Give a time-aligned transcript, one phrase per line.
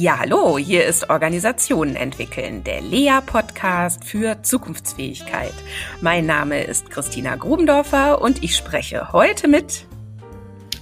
[0.00, 5.52] Ja, hallo, hier ist Organisationen entwickeln, der Lea-Podcast für Zukunftsfähigkeit.
[6.00, 9.84] Mein Name ist Christina Grubendorfer und ich spreche heute mit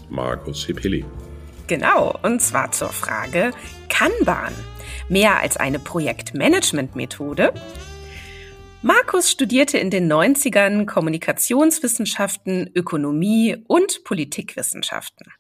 [0.09, 1.05] Markus Hipili.
[1.67, 3.51] Genau, und zwar zur Frage
[3.89, 4.55] Kanban.
[5.09, 7.53] Mehr als eine Projektmanagement-Methode?
[8.81, 15.33] Markus studierte in den 90ern Kommunikationswissenschaften, Ökonomie und Politikwissenschaften.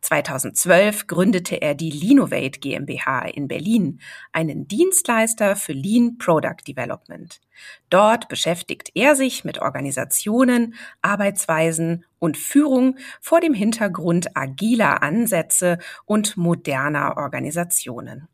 [0.00, 4.00] 2012 gründete er die Linovate GmbH in Berlin,
[4.32, 7.38] einen Dienstleister für Lean Product Development.
[7.90, 16.38] Dort beschäftigt er sich mit Organisationen, Arbeitsweisen und Führung vor dem Hintergrund agiler Ansätze und
[16.38, 18.26] moderner Organisationen.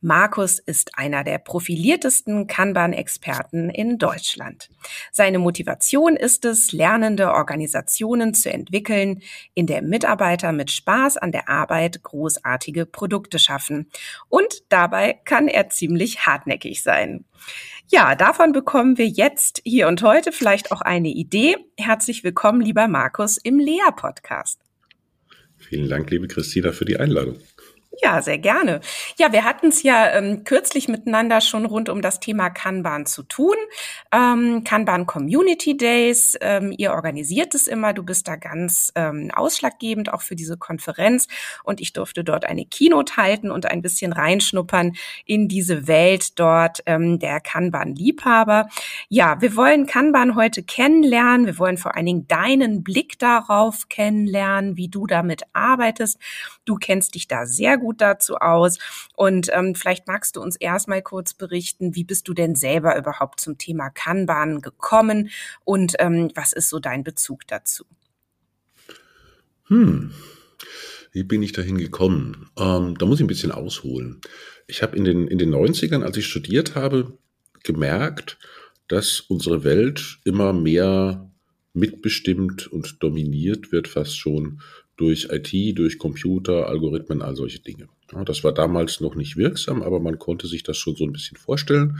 [0.00, 4.70] Markus ist einer der profiliertesten Kanban-Experten in Deutschland.
[5.10, 9.22] Seine Motivation ist es, lernende Organisationen zu entwickeln,
[9.54, 13.90] in der Mitarbeiter mit Spaß an der Arbeit großartige Produkte schaffen.
[14.28, 17.24] Und dabei kann er ziemlich hartnäckig sein.
[17.88, 21.56] Ja, davon bekommen wir jetzt hier und heute vielleicht auch eine Idee.
[21.76, 24.60] Herzlich willkommen, lieber Markus, im Lea-Podcast.
[25.58, 27.36] Vielen Dank, liebe Christina, für die Einladung.
[28.00, 28.80] Ja, sehr gerne.
[29.18, 33.22] Ja, wir hatten es ja ähm, kürzlich miteinander schon rund um das Thema Kanban zu
[33.22, 33.54] tun.
[34.10, 37.92] Ähm, Kanban Community Days, ähm, ihr organisiert es immer.
[37.92, 41.28] Du bist da ganz ähm, ausschlaggebend auch für diese Konferenz.
[41.64, 44.92] Und ich durfte dort eine Keynote halten und ein bisschen reinschnuppern
[45.26, 48.68] in diese Welt dort ähm, der Kanban-Liebhaber.
[49.10, 51.44] Ja, wir wollen Kanban heute kennenlernen.
[51.44, 56.18] Wir wollen vor allen Dingen deinen Blick darauf kennenlernen, wie du damit arbeitest.
[56.64, 58.78] Du kennst dich da sehr gut dazu aus.
[59.16, 63.40] Und ähm, vielleicht magst du uns erstmal kurz berichten, wie bist du denn selber überhaupt
[63.40, 65.30] zum Thema Kanban gekommen
[65.64, 67.84] und ähm, was ist so dein Bezug dazu?
[69.66, 70.12] Hm,
[71.10, 72.50] wie bin ich dahin gekommen?
[72.56, 74.20] Ähm, da muss ich ein bisschen ausholen.
[74.68, 77.18] Ich habe in den, in den 90ern, als ich studiert habe,
[77.64, 78.38] gemerkt,
[78.86, 81.28] dass unsere Welt immer mehr
[81.74, 84.60] mitbestimmt und dominiert wird, fast schon
[85.02, 87.88] durch IT, durch Computer, Algorithmen, all solche Dinge.
[88.12, 91.12] Ja, das war damals noch nicht wirksam, aber man konnte sich das schon so ein
[91.12, 91.98] bisschen vorstellen.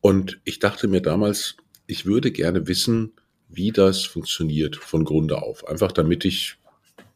[0.00, 1.56] Und ich dachte mir damals,
[1.86, 3.12] ich würde gerne wissen,
[3.50, 5.68] wie das funktioniert von Grunde auf.
[5.68, 6.56] Einfach damit ich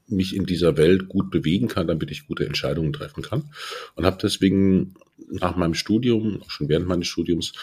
[0.06, 3.50] mich in dieser Welt gut bewegen kann, damit ich gute Entscheidungen treffen kann.
[3.94, 4.92] Und habe deswegen
[5.30, 7.54] nach meinem Studium, schon während meines Studiums,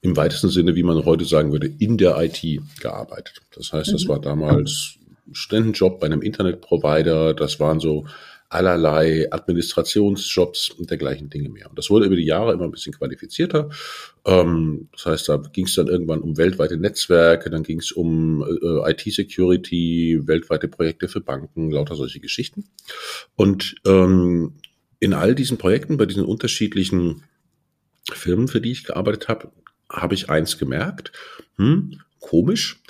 [0.00, 2.42] im weitesten Sinne, wie man heute sagen würde, in der IT
[2.80, 3.42] gearbeitet.
[3.54, 4.08] Das heißt, das mhm.
[4.08, 4.94] war damals
[5.32, 7.34] Studentenjob bei einem Internetprovider.
[7.34, 8.06] Das waren so
[8.50, 11.70] allerlei Administrationsjobs und dergleichen Dinge mehr.
[11.70, 13.70] Und das wurde über die Jahre immer ein bisschen qualifizierter.
[14.24, 18.42] Ähm, das heißt, da ging es dann irgendwann um weltweite Netzwerke, dann ging es um
[18.42, 22.64] äh, IT-Security, weltweite Projekte für Banken, lauter solche Geschichten.
[23.36, 24.54] Und ähm,
[24.98, 27.22] in all diesen Projekten, bei diesen unterschiedlichen
[28.12, 29.52] Firmen, für die ich gearbeitet habe,
[29.88, 31.12] habe ich eins gemerkt.
[31.56, 32.82] Hm, komisch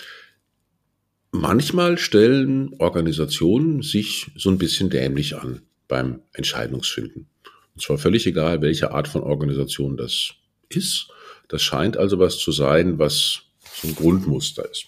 [1.32, 7.28] manchmal stellen Organisationen sich so ein bisschen dämlich an beim Entscheidungsfinden.
[7.74, 10.34] Und zwar völlig egal, welche Art von Organisation das
[10.68, 11.08] ist.
[11.48, 13.42] Das scheint also was zu sein, was
[13.74, 14.86] so ein Grundmuster ist.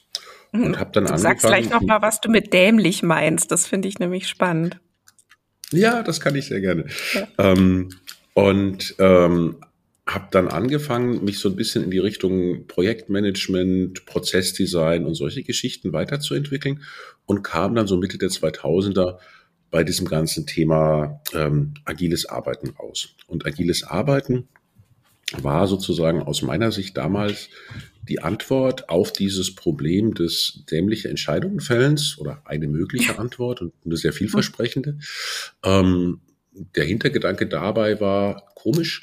[0.52, 3.50] Und hab dann du sagst gleich noch mal, was du mit dämlich meinst.
[3.50, 4.78] Das finde ich nämlich spannend.
[5.70, 6.86] Ja, das kann ich sehr gerne.
[7.14, 7.28] Ja.
[7.38, 7.88] Ähm,
[8.34, 9.56] und ähm,
[10.06, 15.92] habe dann angefangen, mich so ein bisschen in die Richtung Projektmanagement, Prozessdesign und solche Geschichten
[15.92, 16.82] weiterzuentwickeln
[17.24, 19.18] und kam dann so Mitte der 2000er
[19.70, 23.14] bei diesem ganzen Thema ähm, agiles Arbeiten raus.
[23.26, 24.48] Und agiles Arbeiten
[25.40, 27.48] war sozusagen aus meiner Sicht damals
[28.02, 34.12] die Antwort auf dieses Problem des dämlichen Entscheidungenfällens oder eine mögliche Antwort und eine sehr
[34.12, 34.98] vielversprechende.
[35.64, 36.20] Ähm,
[36.74, 39.02] der Hintergedanke dabei war komisch,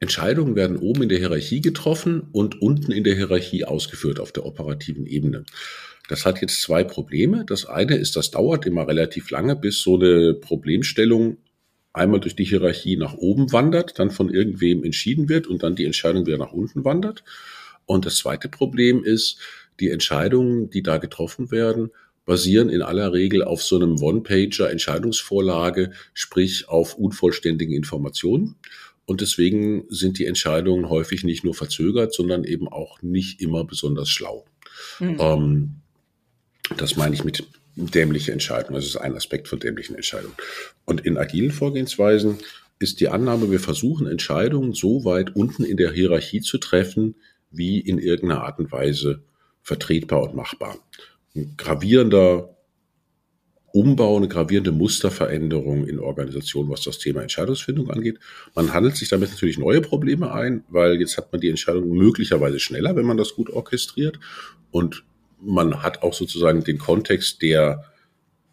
[0.00, 4.46] Entscheidungen werden oben in der Hierarchie getroffen und unten in der Hierarchie ausgeführt auf der
[4.46, 5.44] operativen Ebene.
[6.08, 7.44] Das hat jetzt zwei Probleme.
[7.46, 11.36] Das eine ist, das dauert immer relativ lange, bis so eine Problemstellung
[11.92, 15.84] einmal durch die Hierarchie nach oben wandert, dann von irgendwem entschieden wird und dann die
[15.84, 17.22] Entscheidung wieder nach unten wandert.
[17.84, 19.38] Und das zweite Problem ist,
[19.80, 21.90] die Entscheidungen, die da getroffen werden,
[22.24, 28.56] basieren in aller Regel auf so einem One-Pager Entscheidungsvorlage, sprich auf unvollständigen Informationen.
[29.10, 34.08] Und deswegen sind die Entscheidungen häufig nicht nur verzögert, sondern eben auch nicht immer besonders
[34.08, 34.44] schlau.
[35.00, 35.16] Mhm.
[35.18, 35.70] Ähm,
[36.76, 38.76] das meine ich mit dämliche Entscheidungen.
[38.76, 40.36] Das ist ein Aspekt von dämlichen Entscheidungen.
[40.84, 42.38] Und in agilen Vorgehensweisen
[42.78, 47.16] ist die Annahme, wir versuchen Entscheidungen so weit unten in der Hierarchie zu treffen,
[47.50, 49.24] wie in irgendeiner Art und Weise
[49.60, 50.78] vertretbar und machbar.
[51.34, 52.56] Ein gravierender
[53.72, 58.18] Umbau, eine gravierende Musterveränderung in Organisationen, was das Thema Entscheidungsfindung angeht.
[58.54, 62.58] Man handelt sich damit natürlich neue Probleme ein, weil jetzt hat man die Entscheidung möglicherweise
[62.58, 64.18] schneller, wenn man das gut orchestriert.
[64.70, 65.04] Und
[65.40, 67.84] man hat auch sozusagen den Kontext der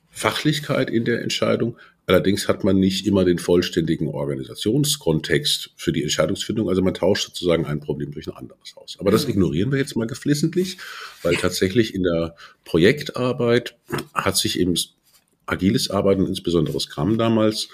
[0.10, 1.78] Fachlichkeit in der Entscheidung.
[2.10, 6.70] Allerdings hat man nicht immer den vollständigen Organisationskontext für die Entscheidungsfindung.
[6.70, 8.96] Also man tauscht sozusagen ein Problem durch ein anderes aus.
[8.98, 10.78] Aber das ignorieren wir jetzt mal geflissentlich,
[11.22, 13.78] weil tatsächlich in der Projektarbeit
[14.14, 14.76] hat sich eben
[15.48, 17.70] agiles Arbeiten, insbesondere Scrum damals,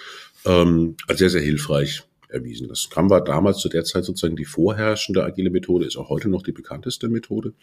[0.46, 2.68] ähm, als sehr, sehr hilfreich erwiesen.
[2.68, 6.30] Das Scrum war damals zu der Zeit sozusagen die vorherrschende agile Methode, ist auch heute
[6.30, 7.54] noch die bekannteste Methode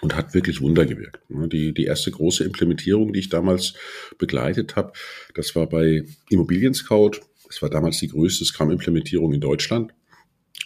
[0.00, 1.20] und hat wirklich Wunder gewirkt.
[1.28, 3.74] Die, die erste große Implementierung, die ich damals
[4.18, 4.92] begleitet habe,
[5.34, 7.20] das war bei Immobilien Scout.
[7.46, 9.92] Das war damals die größte Scrum-Implementierung in Deutschland.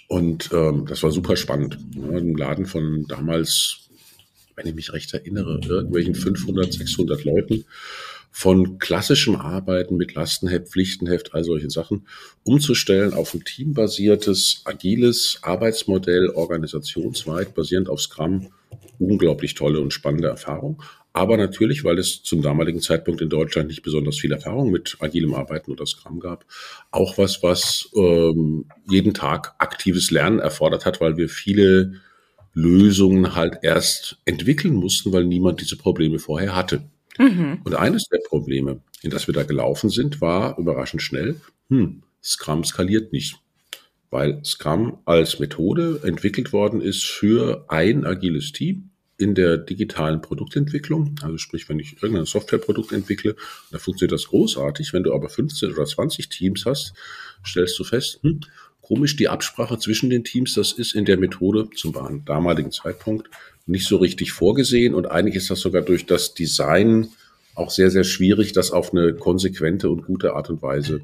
[0.09, 1.79] Und ähm, das war super spannend.
[1.95, 3.89] Ja, Ein Laden von damals,
[4.55, 7.65] wenn ich mich recht erinnere, irgendwelchen 500, 600 Leuten
[8.39, 12.07] von klassischem Arbeiten mit Lastenheft, Pflichtenheft, all solchen Sachen
[12.45, 18.49] umzustellen auf ein teambasiertes, agiles Arbeitsmodell, organisationsweit, basierend auf Scrum
[18.99, 20.83] unglaublich tolle und spannende Erfahrung.
[21.15, 25.33] Aber natürlich, weil es zum damaligen Zeitpunkt in Deutschland nicht besonders viel Erfahrung mit agilem
[25.33, 26.45] Arbeiten oder Scrum gab,
[26.91, 32.03] auch was, was ähm, jeden Tag aktives Lernen erfordert hat, weil wir viele
[32.53, 36.83] Lösungen halt erst entwickeln mussten, weil niemand diese Probleme vorher hatte.
[37.19, 37.61] Mhm.
[37.65, 42.65] Und eines der Probleme, in das wir da gelaufen sind, war überraschend schnell, hm, Scrum
[42.65, 43.39] skaliert nicht
[44.11, 51.17] weil Scrum als Methode entwickelt worden ist für ein agiles Team in der digitalen Produktentwicklung.
[51.23, 53.35] Also sprich, wenn ich irgendein Softwareprodukt entwickle,
[53.71, 54.93] da funktioniert das großartig.
[54.93, 56.93] Wenn du aber 15 oder 20 Teams hast,
[57.45, 58.41] stellst du fest, hm,
[58.83, 61.93] komisch, die Absprache zwischen den Teams, das ist in der Methode zum
[62.25, 63.29] damaligen Zeitpunkt
[63.67, 67.09] nicht so richtig vorgesehen und eigentlich ist das sogar durch das Design
[67.55, 71.01] auch sehr, sehr schwierig, das auf eine konsequente und gute Art und Weise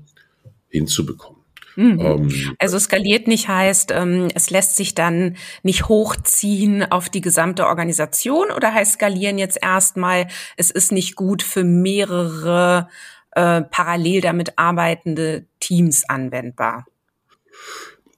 [0.69, 1.43] hinzubekommen.
[1.77, 2.01] Mhm.
[2.01, 7.67] Ähm, also skaliert nicht heißt, ähm, es lässt sich dann nicht hochziehen auf die gesamte
[7.67, 12.89] Organisation oder heißt skalieren jetzt erstmal, es ist nicht gut für mehrere
[13.33, 16.87] äh, parallel damit arbeitende Teams anwendbar?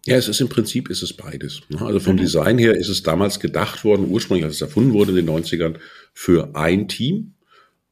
[0.07, 1.63] Ja, es ist im Prinzip ist es beides.
[1.69, 1.81] Ne?
[1.81, 2.21] Also vom mhm.
[2.21, 5.77] Design her ist es damals gedacht worden, ursprünglich als es erfunden wurde in den 90ern,
[6.13, 7.35] für ein Team.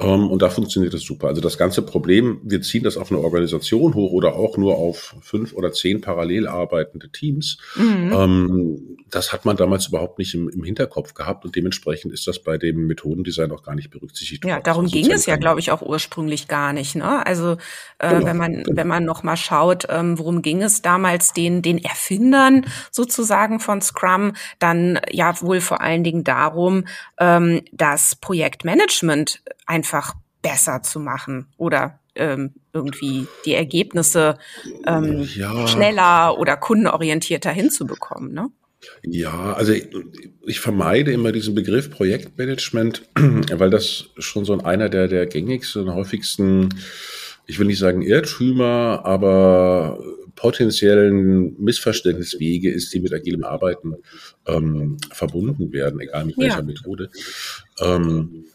[0.02, 1.28] Ähm, und da funktioniert das super.
[1.28, 5.14] Also das ganze Problem, wir ziehen das auf eine Organisation hoch oder auch nur auf
[5.20, 7.58] fünf oder zehn parallel arbeitende Teams.
[7.76, 8.12] Mhm.
[8.12, 12.38] Ähm, das hat man damals überhaupt nicht im, im, Hinterkopf gehabt und dementsprechend ist das
[12.38, 14.44] bei dem Methodendesign auch gar nicht berücksichtigt.
[14.44, 16.94] Ja, darum also ging es ja, glaube ich, auch ursprünglich gar nicht.
[16.94, 17.25] Ne?
[17.26, 17.56] Also
[17.99, 18.76] äh, genau, wenn man genau.
[18.76, 23.82] wenn man noch mal schaut, ähm, worum ging es damals den den Erfindern sozusagen von
[23.82, 26.84] Scrum, dann ja wohl vor allen Dingen darum,
[27.19, 29.91] ähm, das Projektmanagement einfach
[30.42, 34.38] besser zu machen oder ähm, irgendwie die Ergebnisse
[34.86, 35.66] ähm, ja.
[35.66, 38.32] schneller oder kundenorientierter hinzubekommen.
[38.32, 38.48] Ne?
[39.02, 39.88] Ja, also ich,
[40.44, 45.94] ich, vermeide immer diesen Begriff Projektmanagement, weil das schon so einer der, der gängigsten und
[45.94, 46.68] häufigsten,
[47.46, 50.02] ich will nicht sagen Irrtümer, aber
[50.34, 53.94] potenziellen Missverständniswege ist, die mit agilem Arbeiten
[54.46, 56.62] ähm, verbunden werden, egal mit welcher ja.
[56.62, 57.10] Methode.
[57.80, 58.46] Ähm,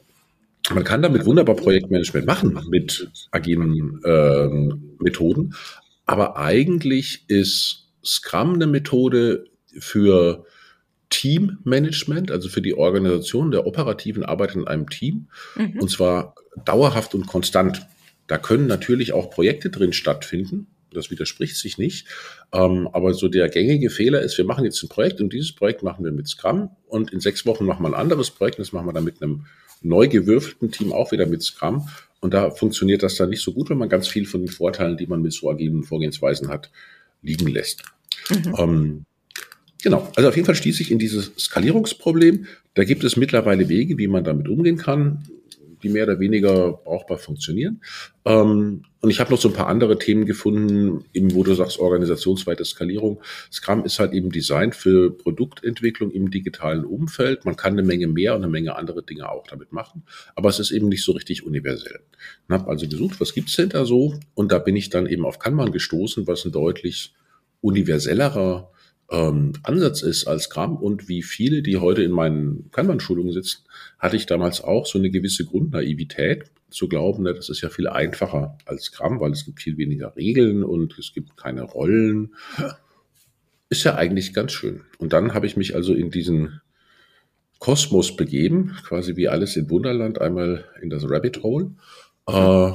[0.73, 5.53] man kann damit wunderbar Projektmanagement machen mit agilen ähm, Methoden,
[6.05, 9.45] aber eigentlich ist Scrum eine Methode
[9.79, 10.45] für
[11.09, 15.79] Teammanagement, also für die Organisation der operativen Arbeit in einem Team, mhm.
[15.79, 17.85] und zwar dauerhaft und konstant.
[18.27, 20.67] Da können natürlich auch Projekte drin stattfinden.
[20.91, 22.07] Das widerspricht sich nicht.
[22.51, 25.83] Ähm, aber so der gängige Fehler ist, wir machen jetzt ein Projekt und dieses Projekt
[25.83, 28.73] machen wir mit Scrum und in sechs Wochen machen wir ein anderes Projekt und das
[28.73, 29.45] machen wir dann mit einem
[29.81, 31.87] neu gewürfelten Team auch wieder mit Scrum.
[32.19, 34.97] Und da funktioniert das dann nicht so gut, wenn man ganz viel von den Vorteilen,
[34.97, 36.71] die man mit so agilen Vorgehensweisen hat,
[37.21, 37.83] liegen lässt.
[38.29, 38.55] Mhm.
[38.57, 39.05] Ähm,
[39.81, 42.47] genau, also auf jeden Fall stieß ich in dieses Skalierungsproblem.
[42.73, 45.23] Da gibt es mittlerweile Wege, wie man damit umgehen kann
[45.87, 47.81] die mehr oder weniger brauchbar funktionieren.
[48.25, 51.79] Ähm, und ich habe noch so ein paar andere Themen gefunden, eben wo du sagst,
[51.79, 53.21] organisationsweite Skalierung.
[53.51, 57.45] Scrum ist halt eben Design für Produktentwicklung im digitalen Umfeld.
[57.45, 60.03] Man kann eine Menge mehr und eine Menge andere Dinge auch damit machen,
[60.35, 61.99] aber es ist eben nicht so richtig universell.
[62.47, 64.19] Ich habe also gesucht, was gibt's denn da so?
[64.33, 67.13] Und da bin ich dann eben auf Kanban gestoßen, was ein deutlich
[67.61, 68.71] universellerer
[69.09, 73.63] ähm, Ansatz ist als Scrum und wie viele, die heute in meinen Kanban-Schulungen sitzen,
[73.99, 77.87] hatte ich damals auch so eine gewisse Grundnaivität zu glauben, ne, das ist ja viel
[77.87, 82.35] einfacher als Scrum, weil es gibt viel weniger Regeln und es gibt keine Rollen.
[83.69, 84.81] Ist ja eigentlich ganz schön.
[84.97, 86.61] Und dann habe ich mich also in diesen
[87.59, 91.71] Kosmos begeben, quasi wie alles in Wunderland, einmal in das Rabbit Hole
[92.27, 92.71] Äh,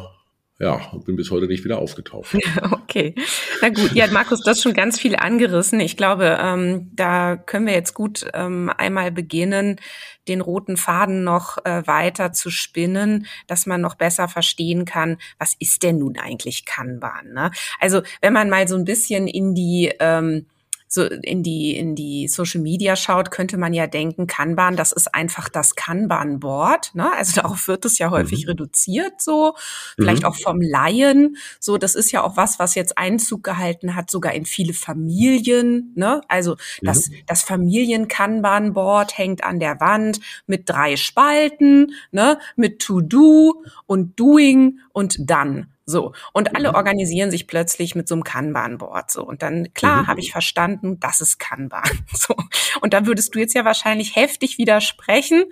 [0.58, 2.36] ja, und bin bis heute nicht wieder aufgetaucht.
[2.92, 3.14] Okay,
[3.62, 3.92] na gut.
[3.94, 5.80] Ja, Markus, du hast schon ganz viel angerissen.
[5.80, 9.80] Ich glaube, ähm, da können wir jetzt gut ähm, einmal beginnen,
[10.28, 15.54] den roten Faden noch äh, weiter zu spinnen, dass man noch besser verstehen kann, was
[15.58, 17.32] ist denn nun eigentlich Kanban?
[17.32, 17.50] Ne?
[17.80, 20.46] Also wenn man mal so ein bisschen in die ähm,
[20.94, 25.14] so in die, in die Social Media schaut, könnte man ja denken, Kanban, das ist
[25.14, 26.94] einfach das Kanban-Board.
[26.94, 27.10] Ne?
[27.16, 28.50] Also darauf wird es ja häufig mhm.
[28.50, 29.54] reduziert, so.
[29.96, 30.28] Vielleicht mhm.
[30.28, 31.38] auch vom Laien.
[31.60, 35.92] So, das ist ja auch was, was jetzt Einzug gehalten hat, sogar in viele Familien.
[35.94, 36.20] Ne?
[36.28, 37.14] Also das, mhm.
[37.26, 42.38] das Familien-Kanban-Board hängt an der Wand mit drei Spalten, ne?
[42.54, 45.68] mit To-Do und Doing und Done.
[45.84, 46.12] So.
[46.32, 46.74] Und alle mhm.
[46.76, 49.10] organisieren sich plötzlich mit so einem Kanban-Board.
[49.10, 49.24] So.
[49.24, 50.06] Und dann, klar, mhm.
[50.06, 51.82] habe ich verstanden, das ist Kanban.
[52.14, 52.36] So.
[52.80, 55.44] Und da würdest du jetzt ja wahrscheinlich heftig widersprechen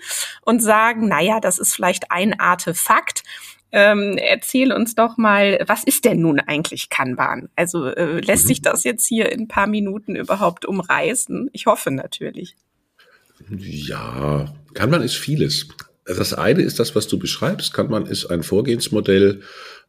[0.42, 3.24] und sagen, naja, das ist vielleicht ein Artefakt.
[3.72, 7.48] Ähm, erzähl uns doch mal, was ist denn nun eigentlich Kanban?
[7.56, 8.48] Also äh, lässt mhm.
[8.48, 11.50] sich das jetzt hier in ein paar Minuten überhaupt umreißen?
[11.52, 12.56] Ich hoffe natürlich.
[13.48, 15.68] Ja, Kanban ist vieles.
[16.04, 17.72] Das eine ist das, was du beschreibst.
[17.72, 19.42] Kanban ist ein Vorgehensmodell,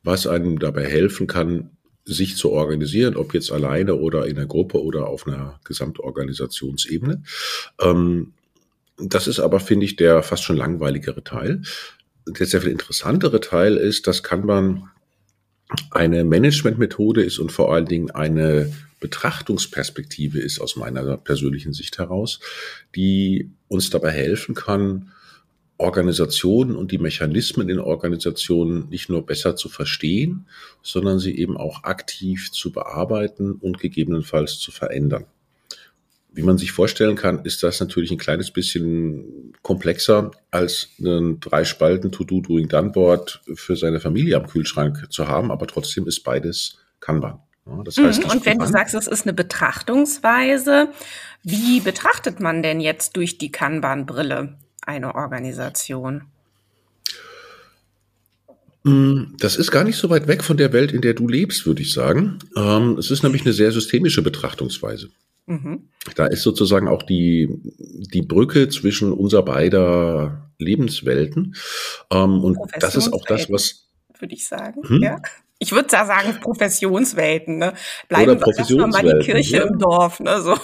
[0.03, 1.71] was einem dabei helfen kann,
[2.03, 7.23] sich zu organisieren, ob jetzt alleine oder in einer Gruppe oder auf einer Gesamtorganisationsebene.
[7.79, 8.33] Ähm,
[8.97, 11.61] das ist aber, finde ich, der fast schon langweiligere Teil.
[12.27, 14.89] Der sehr viel interessantere Teil ist, das kann man
[15.91, 22.39] eine Managementmethode ist und vor allen Dingen eine Betrachtungsperspektive ist aus meiner persönlichen Sicht heraus,
[22.95, 25.11] die uns dabei helfen kann,
[25.81, 30.47] Organisationen und die Mechanismen in Organisationen nicht nur besser zu verstehen,
[30.83, 35.25] sondern sie eben auch aktiv zu bearbeiten und gegebenenfalls zu verändern.
[36.33, 41.65] Wie man sich vorstellen kann, ist das natürlich ein kleines bisschen komplexer als ein drei
[41.65, 46.21] Spalten To-Do Doing Done Board für seine Familie am Kühlschrank zu haben, aber trotzdem ist
[46.21, 47.39] beides Kanban.
[47.65, 50.89] Ja, das heißt, mhm, und wenn du sagst, es ist eine Betrachtungsweise,
[51.43, 56.23] wie betrachtet man denn jetzt durch die Kanban-Brille eine Organisation?
[58.83, 61.65] Mm, das ist gar nicht so weit weg von der Welt, in der du lebst,
[61.65, 62.39] würde ich sagen.
[62.55, 65.09] Ähm, es ist nämlich eine sehr systemische Betrachtungsweise.
[65.45, 65.89] Mhm.
[66.15, 71.55] Da ist sozusagen auch die, die Brücke zwischen unser beider Lebenswelten.
[72.11, 73.87] Ähm, und das ist auch das, was.
[74.19, 75.01] Würde ich sagen, hm?
[75.01, 75.21] ja.
[75.61, 77.59] Ich würde da sagen Professionswelten.
[77.59, 77.73] Ne?
[78.09, 79.63] Bleiben wir erstmal mal die Kirche ja.
[79.63, 80.19] im Dorf.
[80.19, 80.41] Ne?
[80.41, 80.55] So.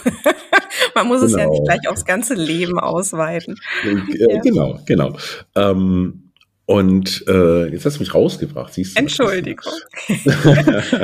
[0.95, 1.33] Man muss genau.
[1.33, 3.55] es ja nicht gleich aufs ganze Leben ausweiten.
[4.17, 4.39] Ja.
[4.41, 5.15] Genau, genau.
[5.55, 6.31] Ähm,
[6.65, 9.01] und äh, jetzt hast du mich rausgebracht, siehst du?
[9.01, 9.71] Entschuldigung.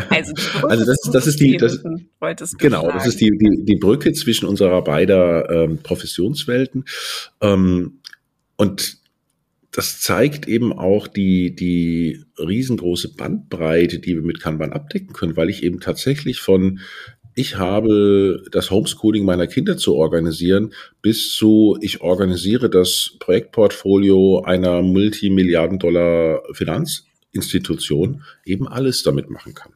[0.09, 0.33] also,
[0.63, 1.83] also das, das ist die, das,
[2.57, 6.85] genau, das ist die, die, die Brücke zwischen unserer beider ähm, Professionswelten.
[7.41, 8.00] Ähm,
[8.57, 8.97] und
[9.74, 15.50] das zeigt eben auch die, die riesengroße Bandbreite, die wir mit Kanban abdecken können, weil
[15.50, 16.80] ich eben tatsächlich von
[17.36, 24.84] ich habe das Homeschooling meiner Kinder zu organisieren, bis zu ich organisiere das Projektportfolio einer
[24.84, 29.72] Multimilliarden-Dollar Finanzinstitution, eben alles damit machen kann.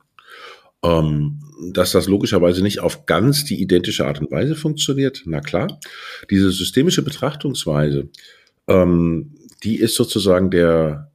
[0.84, 1.40] Ähm,
[1.72, 5.80] dass das logischerweise nicht auf ganz die identische Art und Weise funktioniert, na klar.
[6.30, 8.10] Diese systemische Betrachtungsweise,
[8.68, 11.12] ähm, die ist sozusagen der,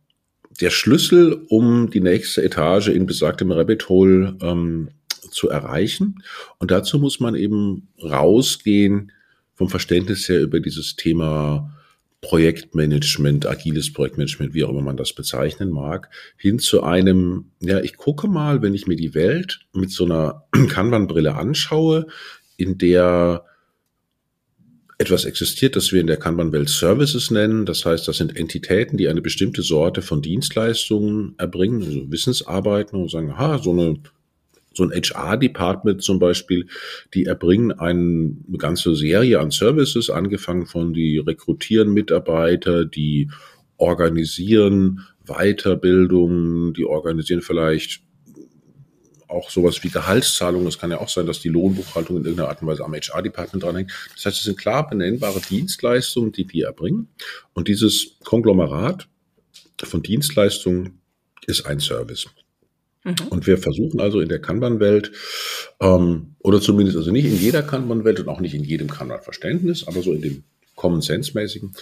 [0.61, 4.91] der Schlüssel, um die nächste Etage in besagtem Rabbit Hole ähm,
[5.31, 6.23] zu erreichen.
[6.59, 9.13] Und dazu muss man eben rausgehen
[9.55, 11.73] vom Verständnis her über dieses Thema
[12.21, 17.97] Projektmanagement, agiles Projektmanagement, wie auch immer man das bezeichnen mag, hin zu einem, ja, ich
[17.97, 22.07] gucke mal, wenn ich mir die Welt mit so einer Kanban-Brille anschaue,
[22.57, 23.45] in der
[25.03, 27.67] etwas existiert, das wir in der Kanban-Welt Services nennen.
[27.67, 33.11] Das heißt, das sind Entitäten, die eine bestimmte Sorte von Dienstleistungen erbringen, also Wissensarbeiten und
[33.11, 33.99] sagen, aha, so eine
[34.75, 36.67] so ein HR-Department zum Beispiel,
[37.13, 43.31] die erbringen eine ganze Serie an Services, angefangen von die rekrutieren Mitarbeiter, die
[43.77, 48.03] organisieren Weiterbildung, die organisieren vielleicht
[49.33, 50.69] auch sowas wie Gehaltszahlungen.
[50.69, 53.65] Es kann ja auch sein, dass die Lohnbuchhaltung in irgendeiner Art und Weise am HR-Department
[53.65, 53.93] dranhängt.
[54.15, 57.09] Das heißt, es sind klar benennbare Dienstleistungen, die die erbringen.
[57.55, 59.09] Und dieses Konglomerat
[59.83, 61.01] von Dienstleistungen
[61.47, 62.27] ist ein Service.
[63.05, 63.15] Mhm.
[63.31, 65.13] Und wir versuchen also in der Kanban-Welt,
[65.81, 70.03] ähm, oder zumindest also nicht in jeder Kanban-Welt und auch nicht in jedem Kanban-Verständnis, aber
[70.03, 70.45] so in dem
[70.77, 71.73] Common Sense-mäßigen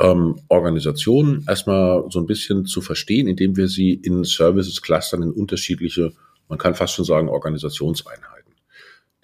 [0.00, 5.30] ähm, Organisationen erstmal so ein bisschen zu verstehen, indem wir sie in Services clustern in
[5.32, 6.12] unterschiedliche,
[6.48, 8.54] man kann fast schon sagen, Organisationseinheiten.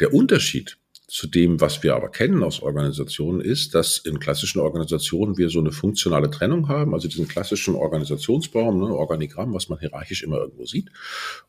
[0.00, 0.78] Der Unterschied
[1.12, 5.60] zu dem, was wir aber kennen aus Organisationen, ist, dass in klassischen Organisationen wir so
[5.60, 10.64] eine funktionale Trennung haben, also diesen klassischen Organisationsbaum, ne, Organigramm, was man hierarchisch immer irgendwo
[10.64, 10.88] sieht.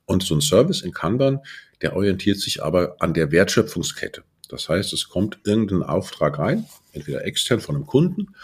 [0.05, 1.39] Und so ein Service in Kanban,
[1.81, 4.23] der orientiert sich aber an der Wertschöpfungskette.
[4.49, 8.35] Das heißt, es kommt irgendein Auftrag rein, entweder extern von einem Kunden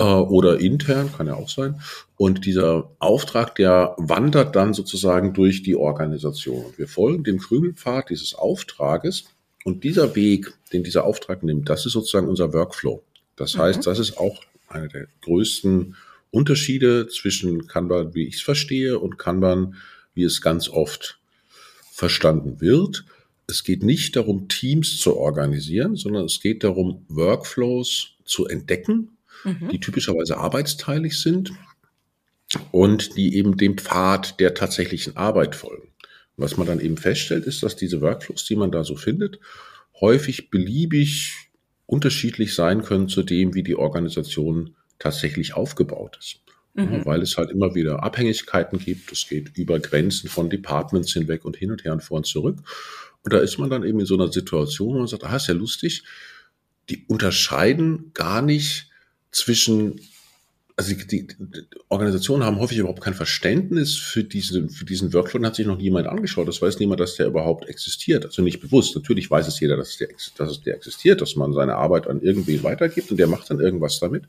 [0.00, 1.80] äh, oder intern, kann ja auch sein.
[2.16, 6.64] Und dieser Auftrag, der wandert dann sozusagen durch die Organisation.
[6.76, 9.24] Wir folgen dem Krümelpfad dieses Auftrages.
[9.64, 13.02] Und dieser Weg, den dieser Auftrag nimmt, das ist sozusagen unser Workflow.
[13.36, 13.84] Das heißt, mhm.
[13.84, 15.96] das ist auch einer der größten
[16.30, 19.74] Unterschiede zwischen Kanban, wie ich es verstehe, und Kanban,
[20.14, 21.18] wie es ganz oft
[21.92, 23.04] verstanden wird.
[23.46, 29.10] Es geht nicht darum, Teams zu organisieren, sondern es geht darum, Workflows zu entdecken,
[29.44, 29.68] mhm.
[29.70, 31.52] die typischerweise arbeitsteilig sind
[32.72, 35.88] und die eben dem Pfad der tatsächlichen Arbeit folgen.
[36.36, 39.38] Was man dann eben feststellt, ist, dass diese Workflows, die man da so findet,
[40.00, 41.34] häufig beliebig
[41.86, 46.40] unterschiedlich sein können zu dem, wie die Organisation tatsächlich aufgebaut ist.
[46.74, 46.94] Mhm.
[46.94, 49.10] Ja, weil es halt immer wieder Abhängigkeiten gibt.
[49.12, 52.58] Es geht über Grenzen von Departments hinweg und hin und her und vor und zurück.
[53.22, 55.48] Und da ist man dann eben in so einer Situation, wo man sagt, ah, ist
[55.48, 56.04] ja lustig,
[56.88, 58.89] die unterscheiden gar nicht
[59.32, 60.00] zwischen
[60.80, 61.28] also die, die,
[61.90, 66.06] Organisationen haben häufig überhaupt kein Verständnis für diesen, für diesen Workflow hat sich noch niemand
[66.06, 66.48] angeschaut.
[66.48, 68.24] Das weiß niemand, dass der überhaupt existiert.
[68.24, 68.96] Also nicht bewusst.
[68.96, 70.08] Natürlich weiß es jeder, dass der,
[70.38, 73.60] dass es der existiert, dass man seine Arbeit an irgendwie weitergibt und der macht dann
[73.60, 74.24] irgendwas damit.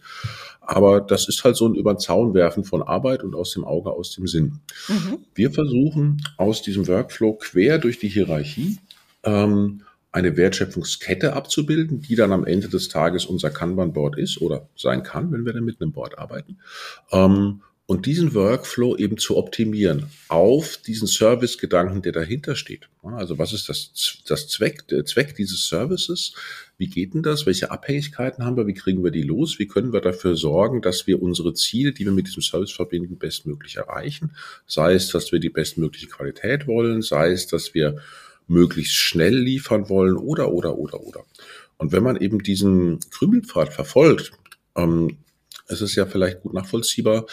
[0.59, 3.63] Aber das ist halt so ein über den Zaun werfen von Arbeit und aus dem
[3.63, 4.59] Auge, aus dem Sinn.
[4.89, 5.19] Mhm.
[5.33, 8.77] Wir versuchen aus diesem Workflow quer durch die Hierarchie
[9.23, 15.03] ähm, eine Wertschöpfungskette abzubilden, die dann am Ende des Tages unser Kanban-Board ist oder sein
[15.03, 16.57] kann, wenn wir dann mit einem Board arbeiten.
[17.11, 22.87] Ähm, und diesen Workflow eben zu optimieren auf diesen Service-Gedanken, der dahinter steht.
[23.03, 26.33] Also was ist das, das Zweck, der Zweck dieses Services?
[26.77, 27.45] Wie geht denn das?
[27.45, 28.65] Welche Abhängigkeiten haben wir?
[28.65, 29.59] Wie kriegen wir die los?
[29.59, 33.17] Wie können wir dafür sorgen, dass wir unsere Ziele, die wir mit diesem Service verbinden,
[33.17, 34.31] bestmöglich erreichen?
[34.67, 37.97] Sei es, dass wir die bestmögliche Qualität wollen, sei es, dass wir
[38.51, 41.23] möglichst schnell liefern wollen oder, oder, oder, oder.
[41.77, 44.31] Und wenn man eben diesen Krümelpfad verfolgt,
[44.75, 45.17] ähm,
[45.67, 47.25] es ist ja vielleicht gut nachvollziehbar,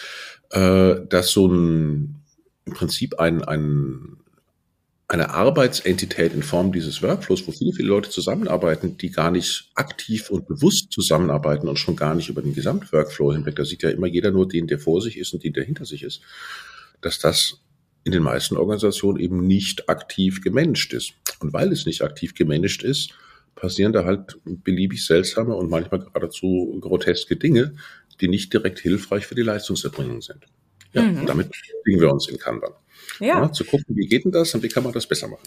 [0.50, 2.22] äh, dass so ein
[2.68, 4.18] im Prinzip ein, ein,
[5.08, 10.30] eine Arbeitsentität in Form dieses Workflows, wo viele, viele Leute zusammenarbeiten, die gar nicht aktiv
[10.30, 14.06] und bewusst zusammenarbeiten und schon gar nicht über den Gesamtworkflow hinweg, da sieht ja immer
[14.06, 16.20] jeder nur den, der vor sich ist und den, der hinter sich ist,
[17.00, 17.60] dass das
[18.04, 21.14] in den meisten Organisationen eben nicht aktiv gemanagt ist.
[21.40, 23.12] Und weil es nicht aktiv gemanagt ist,
[23.54, 27.74] passieren da halt beliebig seltsame und manchmal geradezu groteske Dinge,
[28.20, 30.46] die nicht direkt hilfreich für die Leistungserbringung sind.
[30.92, 31.26] Ja, mhm.
[31.26, 31.50] damit
[31.84, 32.72] kriegen wir uns in Kanban.
[33.20, 33.40] Ja.
[33.40, 33.52] ja.
[33.52, 35.46] Zu gucken, wie geht denn das und wie kann man das besser machen.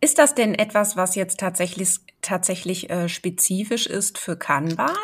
[0.00, 4.96] Ist das denn etwas, was jetzt tatsächlich tatsächlich äh, spezifisch ist für Kanban?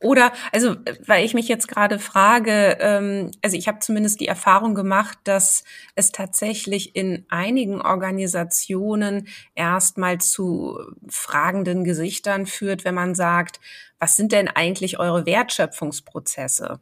[0.00, 4.74] Oder also, weil ich mich jetzt gerade frage, ähm, also ich habe zumindest die Erfahrung
[4.74, 13.60] gemacht, dass es tatsächlich in einigen Organisationen erstmal zu fragenden Gesichtern führt, wenn man sagt,
[13.98, 16.80] was sind denn eigentlich eure Wertschöpfungsprozesse?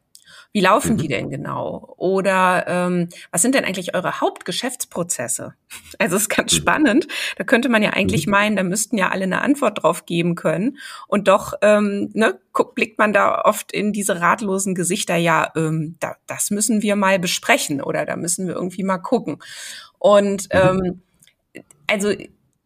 [0.52, 0.98] Wie laufen mhm.
[0.98, 1.94] die denn genau?
[1.96, 5.54] Oder ähm, was sind denn eigentlich eure Hauptgeschäftsprozesse?
[5.98, 6.56] Also es ist ganz mhm.
[6.56, 7.08] spannend.
[7.36, 8.30] Da könnte man ja eigentlich mhm.
[8.32, 10.78] meinen, da müssten ja alle eine Antwort drauf geben können.
[11.08, 15.96] Und doch ähm, ne, guckt, blickt man da oft in diese ratlosen Gesichter, ja, ähm,
[16.00, 19.38] da, das müssen wir mal besprechen oder da müssen wir irgendwie mal gucken.
[19.98, 21.02] Und mhm.
[21.54, 22.12] ähm, also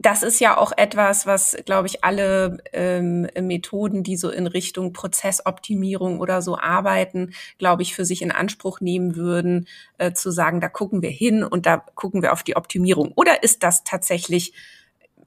[0.00, 4.94] das ist ja auch etwas, was, glaube ich, alle ähm, Methoden, die so in Richtung
[4.94, 10.62] Prozessoptimierung oder so arbeiten, glaube ich, für sich in Anspruch nehmen würden, äh, zu sagen,
[10.62, 13.12] da gucken wir hin und da gucken wir auf die Optimierung.
[13.14, 14.54] Oder ist das tatsächlich,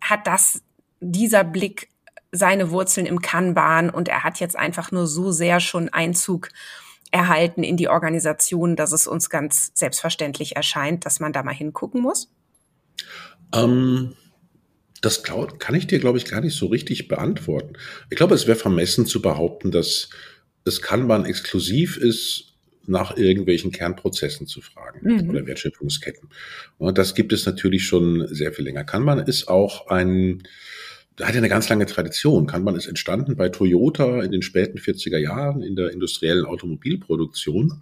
[0.01, 0.63] hat das
[0.99, 1.89] dieser Blick
[2.31, 6.49] seine Wurzeln im Kanban und er hat jetzt einfach nur so sehr schon Einzug
[7.12, 12.01] erhalten in die Organisation, dass es uns ganz selbstverständlich erscheint, dass man da mal hingucken
[12.01, 12.33] muss?
[13.53, 14.15] Ähm
[15.04, 17.74] das kann ich dir, glaube ich, gar nicht so richtig beantworten.
[18.10, 20.10] Ich glaube, es wäre vermessen zu behaupten, dass
[20.63, 22.54] es Kanban exklusiv ist,
[22.86, 25.30] nach irgendwelchen Kernprozessen zu fragen mhm.
[25.30, 26.30] oder Wertschöpfungsketten.
[26.78, 28.86] Und das gibt es natürlich schon sehr viel länger.
[28.86, 30.44] Kanban ist auch ein,
[31.22, 32.48] hat ja eine ganz lange Tradition.
[32.48, 37.82] Kanban ist entstanden bei Toyota in den späten 40er Jahren in der industriellen Automobilproduktion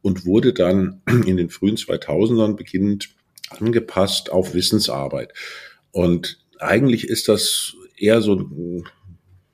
[0.00, 3.10] und wurde dann in den frühen 2000ern beginnend
[3.50, 5.34] angepasst auf Wissensarbeit.
[5.90, 8.84] Und eigentlich ist das eher so ein,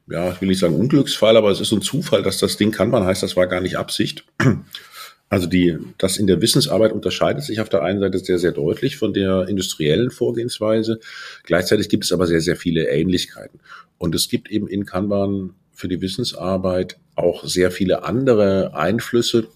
[0.09, 2.71] ja, ich will nicht sagen Unglücksfall, aber es ist so ein Zufall, dass das Ding
[2.71, 4.25] kann man heißt, das war gar nicht Absicht.
[5.31, 8.97] Also die, das in der Wissensarbeit unterscheidet sich auf der einen Seite sehr, sehr deutlich
[8.97, 11.01] von der industriellen Vorgehensweise.
[11.45, 13.61] Gleichzeitig gibt es aber sehr, sehr viele Ähnlichkeiten.
[13.99, 19.49] Und es gibt eben in Kanban für die Wissensarbeit auch sehr viele andere Einflüsse.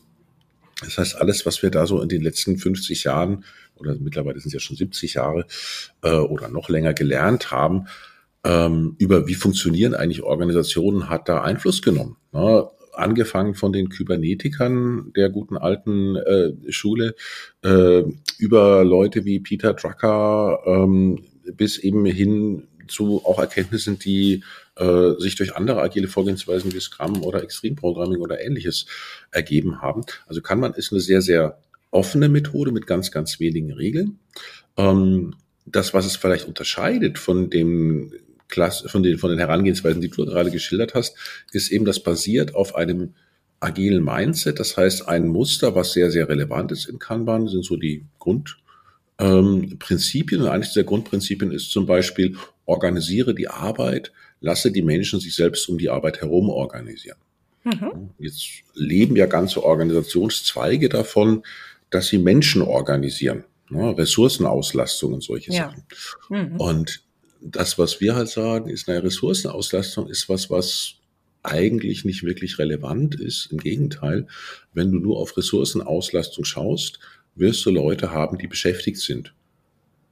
[0.85, 3.45] Das heißt, alles, was wir da so in den letzten 50 Jahren
[3.77, 5.47] oder mittlerweile sind es ja schon 70 Jahre
[6.03, 7.87] äh, oder noch länger gelernt haben,
[8.45, 12.17] ähm, über wie funktionieren eigentlich Organisationen, hat da Einfluss genommen.
[12.33, 12.69] Ne?
[12.95, 17.15] angefangen von den Kybernetikern der guten alten äh, Schule
[17.63, 18.03] äh,
[18.39, 24.45] über Leute wie Peter Drucker ähm, bis eben hin zu auch Erkenntnissen, die
[24.77, 28.87] äh, sich durch andere agile Vorgehensweisen wie Scrum oder Extreme Programming oder ähnliches
[29.31, 30.03] ergeben haben.
[30.27, 31.59] Also kann man ist eine sehr, sehr
[31.91, 34.19] offene Methode mit ganz, ganz wenigen Regeln.
[34.77, 35.35] Ähm,
[35.67, 38.13] das, was es vielleicht unterscheidet von dem
[38.49, 41.17] Klasse, von den, von den Herangehensweisen, die du gerade geschildert hast,
[41.53, 43.15] ist eben, das basiert auf einem
[43.61, 44.59] agilen Mindset.
[44.59, 50.41] Das heißt, ein Muster, was sehr, sehr relevant ist in Kanban, sind so die Grundprinzipien.
[50.41, 55.35] Ähm, und eines der Grundprinzipien ist zum Beispiel, organisiere die Arbeit, lasse die Menschen sich
[55.35, 57.17] selbst um die Arbeit herum organisieren.
[57.65, 58.11] Mhm.
[58.19, 61.45] Jetzt leben ja ganze Organisationszweige davon,
[61.91, 63.45] dass sie Menschen organisieren.
[63.71, 65.71] Ne, Ressourcenauslastung und solche ja.
[65.71, 65.85] Sachen.
[66.29, 66.61] Mhm.
[66.61, 67.03] Und
[67.41, 70.97] das, was wir halt sagen, ist, eine Ressourcenauslastung ist was, was
[71.43, 73.47] eigentlich nicht wirklich relevant ist.
[73.51, 74.27] Im Gegenteil,
[74.75, 76.99] wenn du nur auf Ressourcenauslastung schaust,
[77.35, 79.35] wirst du Leute haben, die beschäftigt sind.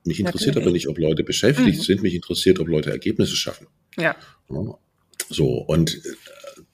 [0.05, 0.65] Mich interessiert okay.
[0.65, 1.83] aber nicht, ob Leute beschäftigt mhm.
[1.83, 3.67] sind, mich interessiert, ob Leute Ergebnisse schaffen.
[4.01, 4.17] Ja.
[5.29, 6.01] So, und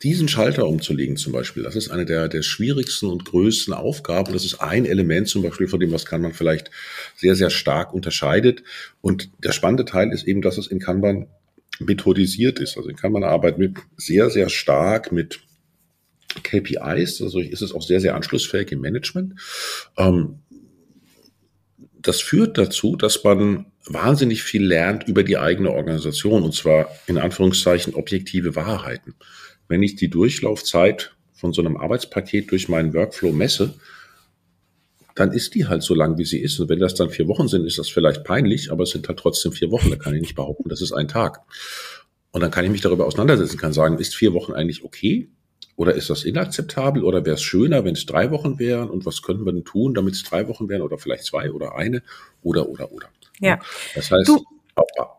[0.02, 4.32] diesen Schalter umzulegen zum Beispiel, das ist eine der, der schwierigsten und größten Aufgaben.
[4.32, 6.70] Das ist ein Element zum Beispiel von dem, was Kanban vielleicht
[7.16, 8.62] sehr, sehr stark unterscheidet.
[9.00, 11.26] Und der spannende Teil ist eben, dass es in Kanban
[11.78, 12.76] methodisiert ist.
[12.76, 15.40] Also in Kanban arbeitet mit sehr, sehr stark mit
[16.42, 19.34] KPIs, also ist es auch sehr, sehr anschlussfähig im Management.
[19.96, 20.40] Ähm,
[22.00, 27.18] das führt dazu, dass man wahnsinnig viel lernt über die eigene Organisation und zwar in
[27.18, 29.14] Anführungszeichen objektive Wahrheiten
[29.68, 33.74] wenn ich die Durchlaufzeit von so einem Arbeitspaket durch meinen Workflow messe,
[35.14, 36.58] dann ist die halt so lang, wie sie ist.
[36.60, 39.18] Und wenn das dann vier Wochen sind, ist das vielleicht peinlich, aber es sind halt
[39.18, 39.90] trotzdem vier Wochen.
[39.90, 41.40] Da kann ich nicht behaupten, das ist ein Tag.
[42.32, 45.30] Und dann kann ich mich darüber auseinandersetzen, kann sagen, ist vier Wochen eigentlich okay?
[45.74, 47.02] Oder ist das inakzeptabel?
[47.02, 48.90] Oder wäre es schöner, wenn es drei Wochen wären?
[48.90, 50.82] Und was können wir denn tun, damit es drei Wochen wären?
[50.82, 52.02] Oder vielleicht zwei oder eine?
[52.42, 53.08] Oder, oder, oder.
[53.40, 53.58] Ja.
[53.94, 54.44] Das heißt, du,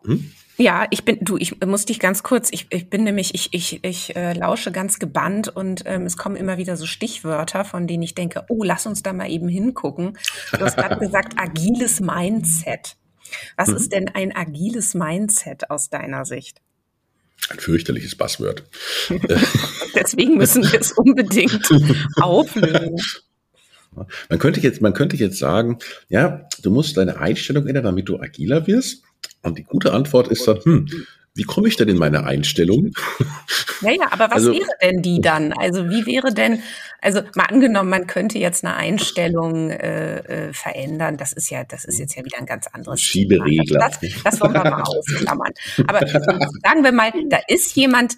[0.04, 0.32] hm?
[0.60, 3.84] Ja, ich bin, du, ich muss dich ganz kurz, ich, ich bin nämlich, ich, ich,
[3.84, 8.02] ich äh, lausche ganz gebannt und ähm, es kommen immer wieder so Stichwörter, von denen
[8.02, 10.18] ich denke, oh, lass uns da mal eben hingucken.
[10.52, 12.98] Du hast gerade gesagt, agiles Mindset.
[13.56, 13.76] Was mhm.
[13.76, 16.60] ist denn ein agiles Mindset aus deiner Sicht?
[17.50, 18.64] Ein fürchterliches Passwort.
[19.96, 21.70] Deswegen müssen wir es unbedingt
[22.20, 22.98] auflösen.
[24.30, 25.80] Man könnte jetzt, man könnte jetzt sagen,
[26.10, 29.04] ja, du musst deine Einstellung ändern, damit du agiler wirst.
[29.42, 30.88] Und die gute Antwort ist dann, hm,
[31.38, 32.92] wie komme ich denn in meine Einstellung?
[33.82, 35.54] Ja, ja, aber was also, wäre denn die dann?
[35.54, 36.64] Also wie wäre denn,
[37.00, 41.86] also mal angenommen, man könnte jetzt eine Einstellung äh, äh, verändern, das ist ja, das
[41.86, 43.80] ist jetzt ja wieder ein ganz anderes Schieberegler.
[43.80, 45.52] Das, das, das wollen wir mal ausklammern.
[45.86, 48.16] Aber sagen wir mal, da ist jemand,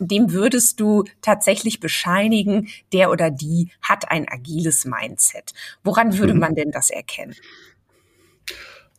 [0.00, 5.52] dem würdest du tatsächlich bescheinigen, der oder die hat ein agiles Mindset.
[5.84, 6.40] Woran würde mhm.
[6.40, 7.34] man denn das erkennen?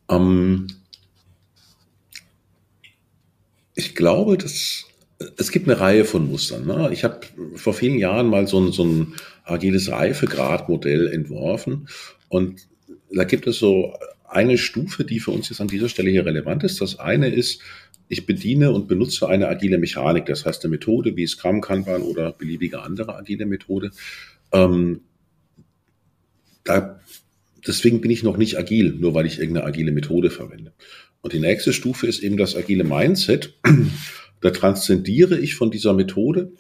[0.10, 0.68] Ähm,
[3.76, 4.86] ich glaube, dass
[5.38, 6.66] es gibt eine Reihe von Mustern.
[6.66, 6.90] Ne?
[6.92, 7.22] Ich habe
[7.56, 11.88] vor vielen Jahren mal so ein, so ein agiles Reifegradmodell entworfen
[12.30, 12.68] und
[13.12, 13.94] da gibt es so
[14.28, 16.82] eine Stufe, die für uns jetzt an dieser Stelle hier relevant ist.
[16.82, 17.62] Das eine ist,
[18.08, 22.32] ich bediene und benutze eine agile Mechanik, das heißt eine Methode wie Scrum, Kanban oder
[22.32, 23.92] beliebige andere agile Methode.
[24.52, 25.02] Ähm,
[26.64, 27.00] da,
[27.66, 30.74] deswegen bin ich noch nicht agil, nur weil ich irgendeine agile Methode verwende.
[31.22, 33.58] Und die nächste Stufe ist eben das agile Mindset.
[34.42, 36.52] Da transzendiere ich von dieser Methode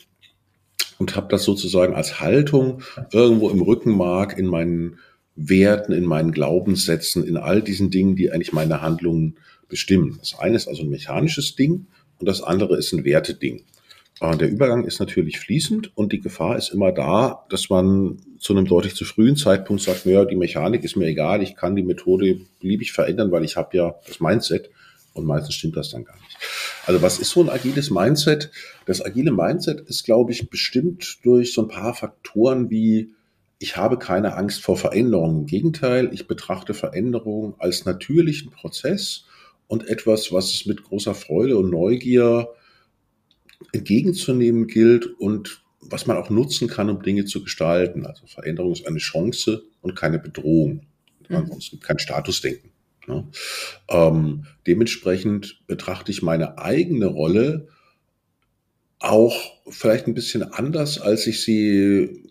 [0.99, 4.99] und habe das sozusagen als Haltung irgendwo im Rückenmark, in meinen
[5.35, 9.35] Werten, in meinen Glaubenssätzen, in all diesen Dingen, die eigentlich meine Handlungen
[9.73, 10.17] bestimmen.
[10.19, 11.87] Das eine ist also ein mechanisches Ding
[12.19, 13.63] und das andere ist ein Werteding.
[14.21, 18.53] Äh, der Übergang ist natürlich fließend und die Gefahr ist immer da, dass man zu
[18.53, 21.81] einem deutlich zu frühen Zeitpunkt sagt, naja, die Mechanik ist mir egal, ich kann die
[21.81, 24.69] Methode beliebig verändern, weil ich habe ja das Mindset
[25.13, 26.37] und meistens stimmt das dann gar nicht.
[26.85, 28.51] Also was ist so ein agiles Mindset?
[28.85, 33.09] Das agile Mindset ist, glaube ich, bestimmt durch so ein paar Faktoren wie
[33.63, 35.41] ich habe keine Angst vor Veränderungen.
[35.41, 39.23] Im Gegenteil, ich betrachte Veränderungen als natürlichen Prozess
[39.73, 42.49] und etwas, was es mit großer Freude und Neugier
[43.71, 48.05] entgegenzunehmen gilt und was man auch nutzen kann, um Dinge zu gestalten.
[48.05, 50.85] Also Veränderung ist eine Chance und keine Bedrohung.
[51.27, 51.51] Mhm.
[51.57, 52.69] Es gibt kein Statusdenken.
[53.07, 53.27] Ne?
[53.89, 57.67] Ähm, dementsprechend betrachte ich meine eigene Rolle
[58.99, 62.29] auch vielleicht ein bisschen anders, als ich sie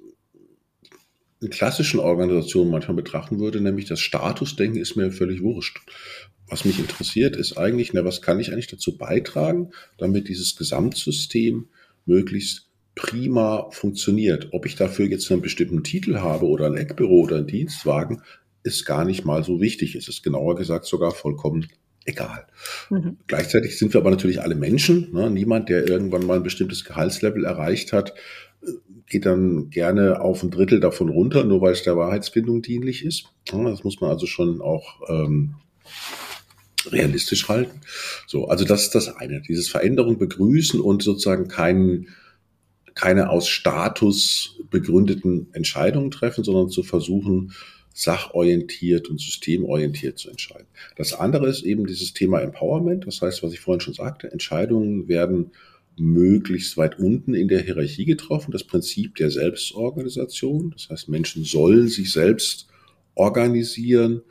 [1.48, 5.80] klassischen Organisationen manchmal betrachten würde, nämlich das Statusdenken ist mir völlig wurscht.
[6.48, 11.68] Was mich interessiert, ist eigentlich, na, was kann ich eigentlich dazu beitragen, damit dieses Gesamtsystem
[12.04, 14.48] möglichst prima funktioniert.
[14.52, 18.22] Ob ich dafür jetzt einen bestimmten Titel habe oder ein Eckbüro oder einen Dienstwagen,
[18.64, 19.94] ist gar nicht mal so wichtig.
[19.94, 21.68] Es ist genauer gesagt sogar vollkommen
[22.04, 22.46] egal.
[22.90, 23.16] Mhm.
[23.26, 25.12] Gleichzeitig sind wir aber natürlich alle Menschen.
[25.12, 25.30] Ne?
[25.30, 28.14] Niemand, der irgendwann mal ein bestimmtes Gehaltslevel erreicht hat,
[29.12, 33.26] geht dann gerne auf ein Drittel davon runter, nur weil es der Wahrheitsfindung dienlich ist.
[33.44, 35.56] Das muss man also schon auch ähm,
[36.86, 37.82] realistisch halten.
[38.26, 39.42] So, also das ist das eine.
[39.42, 42.08] Dieses Veränderung begrüßen und sozusagen keinen
[42.94, 47.52] keine aus Status begründeten Entscheidungen treffen, sondern zu versuchen,
[47.94, 50.66] sachorientiert und systemorientiert zu entscheiden.
[50.96, 53.06] Das andere ist eben dieses Thema Empowerment.
[53.06, 55.52] Das heißt, was ich vorhin schon sagte, Entscheidungen werden
[55.98, 58.52] möglichst weit unten in der Hierarchie getroffen.
[58.52, 60.70] Das Prinzip der Selbstorganisation.
[60.70, 62.66] Das heißt, Menschen sollen sich selbst
[63.14, 64.22] organisieren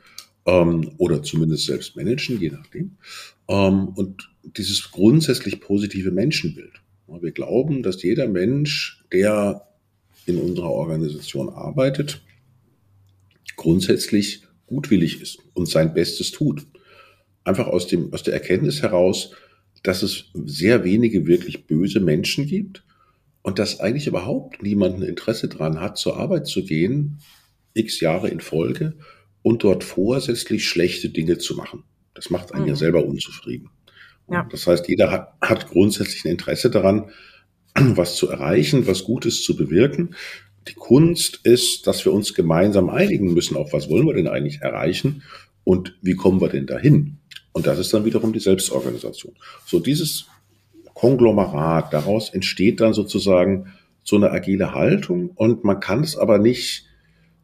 [0.46, 2.98] ähm, oder zumindest selbst managen, je nachdem.
[3.48, 6.82] Ähm, und dieses grundsätzlich positive Menschenbild.
[7.20, 9.68] Wir glauben, dass jeder Mensch, der
[10.26, 12.24] in unserer Organisation arbeitet,
[13.58, 16.66] grundsätzlich gutwillig ist und sein Bestes tut.
[17.44, 19.36] Einfach aus, dem, aus der Erkenntnis heraus,
[19.84, 22.84] dass es sehr wenige wirklich böse Menschen gibt
[23.42, 27.20] und dass eigentlich überhaupt niemand ein Interesse daran hat, zur Arbeit zu gehen,
[27.74, 28.98] x Jahre in Folge
[29.42, 31.84] und dort vorsätzlich schlechte Dinge zu machen.
[32.14, 32.70] Das macht einen mhm.
[32.70, 33.70] ja selber unzufrieden.
[34.30, 34.48] Ja.
[34.52, 37.10] Das heißt, jeder hat, hat grundsätzlich ein Interesse daran,
[37.76, 40.16] was zu erreichen, was Gutes zu bewirken.
[40.68, 44.62] Die Kunst ist, dass wir uns gemeinsam einigen müssen, auf was wollen wir denn eigentlich
[44.62, 45.24] erreichen
[45.64, 47.18] und wie kommen wir denn dahin?
[47.54, 49.36] Und das ist dann wiederum die Selbstorganisation.
[49.66, 50.28] So dieses
[50.94, 56.86] Konglomerat, daraus entsteht dann sozusagen so eine agile Haltung und man kann es aber nicht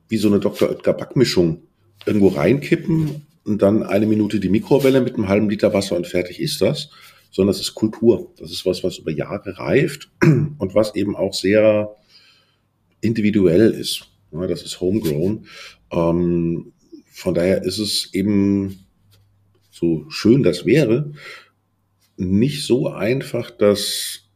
[0.10, 0.70] wie so eine Dr.
[0.70, 1.62] Oetker Backmischung
[2.06, 6.40] irgendwo reinkippen und dann eine Minute die Mikrowelle mit einem halben Liter Wasser und fertig
[6.40, 6.90] ist das,
[7.32, 8.32] sondern es ist Kultur.
[8.38, 11.96] Das ist was, was über Jahre reift und was eben auch sehr
[13.02, 14.08] individuell ist.
[14.32, 15.46] Das ist homegrown.
[15.92, 16.74] Ähm,
[17.12, 18.87] von daher ist es eben
[19.78, 21.14] so schön das wäre,
[22.18, 24.28] nicht so einfach, das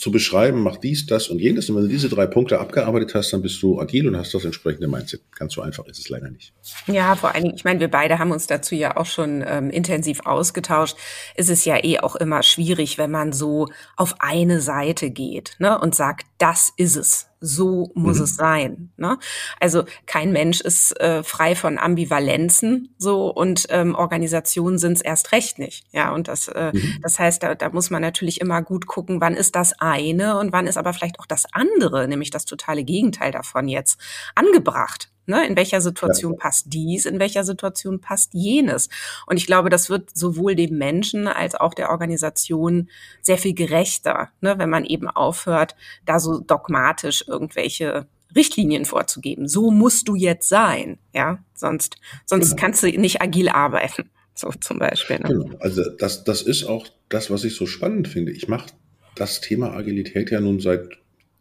[0.00, 1.68] zu beschreiben, mach dies, das und jenes.
[1.68, 4.46] Und wenn du diese drei Punkte abgearbeitet hast, dann bist du agil und hast das
[4.46, 5.20] entsprechende Mindset.
[5.36, 6.54] Ganz so einfach ist es leider nicht.
[6.86, 9.68] Ja, vor allen Dingen, ich meine, wir beide haben uns dazu ja auch schon ähm,
[9.68, 10.96] intensiv ausgetauscht.
[11.34, 15.78] Es ist ja eh auch immer schwierig, wenn man so auf eine Seite geht ne,
[15.78, 18.24] und sagt, das ist es so muss mhm.
[18.24, 18.92] es sein.
[18.96, 19.18] Ne?
[19.58, 25.32] Also kein Mensch ist äh, frei von Ambivalenzen so und ähm, Organisationen sind es erst
[25.32, 25.86] recht nicht.
[25.92, 26.98] Ja, und das, äh, mhm.
[27.02, 30.52] das heißt, da, da muss man natürlich immer gut gucken, wann ist das eine und
[30.52, 33.98] wann ist aber vielleicht auch das andere, nämlich das totale Gegenteil davon jetzt
[34.34, 35.10] angebracht.
[35.30, 35.46] Ne?
[35.46, 36.38] In welcher Situation ja.
[36.38, 38.88] passt dies, in welcher Situation passt jenes?
[39.26, 42.90] Und ich glaube, das wird sowohl dem Menschen als auch der Organisation
[43.22, 44.58] sehr viel gerechter, ne?
[44.58, 49.48] wenn man eben aufhört, da so dogmatisch irgendwelche Richtlinien vorzugeben.
[49.48, 52.60] So musst du jetzt sein, ja, sonst, sonst genau.
[52.60, 55.18] kannst du nicht agil arbeiten, so zum Beispiel.
[55.20, 55.28] Ne?
[55.28, 55.50] Genau.
[55.60, 58.32] Also das, das ist auch das, was ich so spannend finde.
[58.32, 58.70] Ich mache
[59.14, 60.88] das Thema Agilität ja nun seit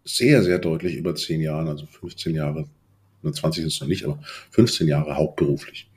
[0.03, 2.67] sehr, sehr deutlich über zehn Jahren, also 15 Jahre
[3.23, 4.19] 20 ist es noch nicht, aber
[4.51, 5.89] 15 Jahre hauptberuflich.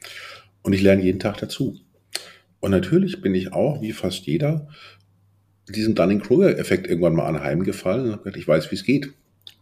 [0.63, 1.79] Und ich lerne jeden Tag dazu.
[2.61, 4.69] Und natürlich bin ich auch, wie fast jeder,
[5.69, 9.13] diesen Dunning-Kruger-Effekt irgendwann mal anheimgefallen und habe gedacht, ich weiß, wie es geht.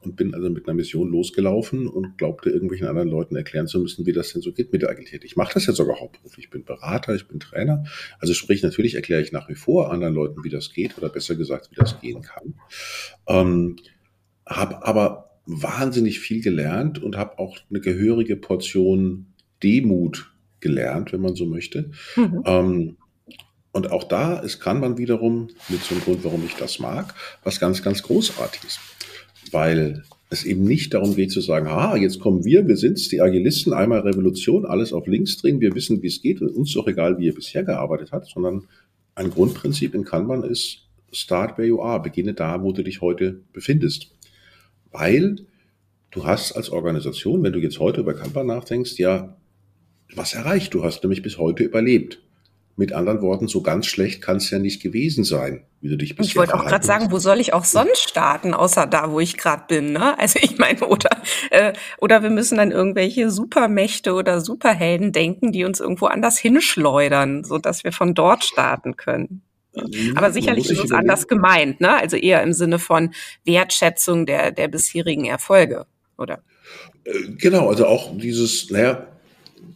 [0.03, 4.07] Und bin also mit einer Mission losgelaufen und glaubte irgendwelchen anderen Leuten erklären zu müssen,
[4.07, 5.25] wie das denn so geht mit der Agilität.
[5.25, 6.46] Ich mache das ja sogar hauptberuflich.
[6.46, 7.85] Ich bin Berater, ich bin Trainer.
[8.18, 11.35] Also sprich, natürlich erkläre ich nach wie vor anderen Leuten, wie das geht oder besser
[11.37, 12.55] gesagt, wie das gehen kann.
[13.29, 13.77] Ähm,
[14.46, 19.26] habe aber wahnsinnig viel gelernt und habe auch eine gehörige Portion
[19.62, 21.90] Demut gelernt, wenn man so möchte.
[22.16, 22.42] Mhm.
[22.46, 22.96] Ähm,
[23.72, 27.61] und auch da ist Kanban wiederum mit so einem Grund, warum ich das mag, was
[27.61, 28.81] ganz, ganz Großartiges.
[29.53, 33.20] Weil es eben nicht darum geht zu sagen, ah, jetzt kommen wir, wir sind's, die
[33.20, 36.87] Agilisten, einmal Revolution, alles auf links drehen, wir wissen, wie es geht und uns doch
[36.87, 38.64] egal, wie ihr bisher gearbeitet habt, sondern
[39.14, 43.40] ein Grundprinzip in Kanban ist, start where you are, beginne da, wo du dich heute
[43.53, 44.12] befindest
[44.92, 45.37] weil
[46.11, 49.37] du hast als Organisation, wenn du jetzt heute über Kanban nachdenkst, ja,
[50.14, 50.74] was erreicht.
[50.74, 52.20] Du hast nämlich bis heute überlebt.
[52.76, 55.64] Mit anderen Worten, so ganz schlecht kann es ja nicht gewesen sein.
[55.83, 58.87] wie du dich Ich wollte auch gerade sagen, wo soll ich auch sonst starten, außer
[58.87, 59.92] da, wo ich gerade bin.
[59.92, 60.18] Ne?
[60.18, 61.11] Also ich meine, oder,
[61.50, 67.44] äh, oder wir müssen an irgendwelche Supermächte oder Superhelden denken, die uns irgendwo anders hinschleudern,
[67.44, 69.42] so dass wir von dort starten können.
[70.14, 71.96] Aber sicherlich ist es anders gemeint, ne?
[71.96, 73.12] Also eher im Sinne von
[73.44, 75.87] Wertschätzung der, der bisherigen Erfolge,
[76.18, 76.42] oder?
[77.04, 79.06] Äh, genau, also auch dieses, naja,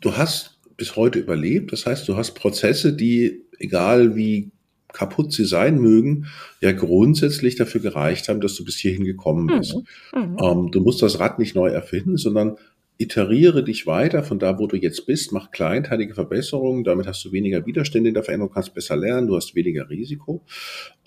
[0.01, 4.51] du hast bis heute überlebt, das heißt, du hast Prozesse, die, egal wie
[4.93, 6.27] kaputt sie sein mögen,
[6.61, 9.77] ja grundsätzlich dafür gereicht haben, dass du bis hierhin gekommen bist.
[10.15, 10.21] Mhm.
[10.21, 10.39] Mhm.
[10.41, 12.57] Ähm, du musst das Rad nicht neu erfinden, sondern
[12.97, 17.33] iteriere dich weiter von da, wo du jetzt bist, mach kleinteilige Verbesserungen, damit hast du
[17.33, 20.43] weniger Widerstände in der Veränderung, kannst besser lernen, du hast weniger Risiko.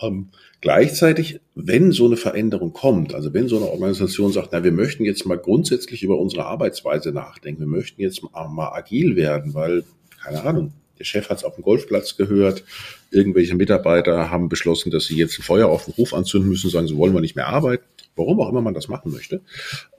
[0.00, 0.28] Ähm,
[0.60, 5.04] gleichzeitig, wenn so eine Veränderung kommt, also wenn so eine Organisation sagt, na, wir möchten
[5.04, 9.84] jetzt mal grundsätzlich über unsere Arbeitsweise nachdenken, wir möchten jetzt mal, mal agil werden, weil,
[10.22, 12.64] keine Ahnung, der Chef hat es auf dem Golfplatz gehört.
[13.10, 16.88] Irgendwelche Mitarbeiter haben beschlossen, dass sie jetzt ein Feuer auf den Hof anzünden müssen, sagen,
[16.88, 17.84] so wollen wir nicht mehr arbeiten.
[18.16, 19.40] Warum auch immer man das machen möchte.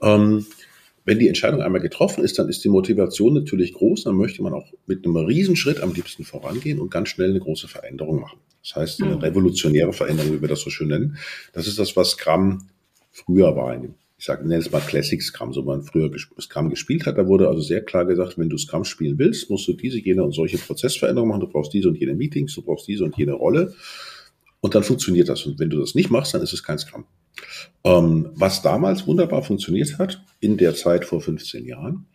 [0.02, 0.44] Ähm,
[1.04, 4.04] wenn die Entscheidung einmal getroffen ist, dann ist die Motivation natürlich groß.
[4.04, 7.68] Dann möchte man auch mit einem Riesenschritt am liebsten vorangehen und ganz schnell eine große
[7.68, 8.38] Veränderung machen.
[8.62, 9.22] Das heißt, eine mhm.
[9.22, 11.16] revolutionäre Veränderung, wie wir das so schön nennen.
[11.52, 12.68] Das ist das, was Scrum
[13.12, 13.74] früher war
[14.20, 17.16] ich sage, nenne es mal Classic Scrum, so man früher Scrum gespielt hat.
[17.16, 20.22] Da wurde also sehr klar gesagt, wenn du Scrum spielen willst, musst du diese, jene
[20.22, 21.40] und solche Prozessveränderungen machen.
[21.40, 23.72] Du brauchst diese und jene Meetings, du brauchst diese und jene Rolle.
[24.60, 25.46] Und dann funktioniert das.
[25.46, 27.06] Und wenn du das nicht machst, dann ist es kein Scrum.
[27.84, 32.06] Ähm, was damals wunderbar funktioniert hat, in der Zeit vor 15 Jahren,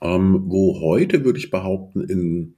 [0.00, 2.54] ähm, wo heute, würde ich behaupten, in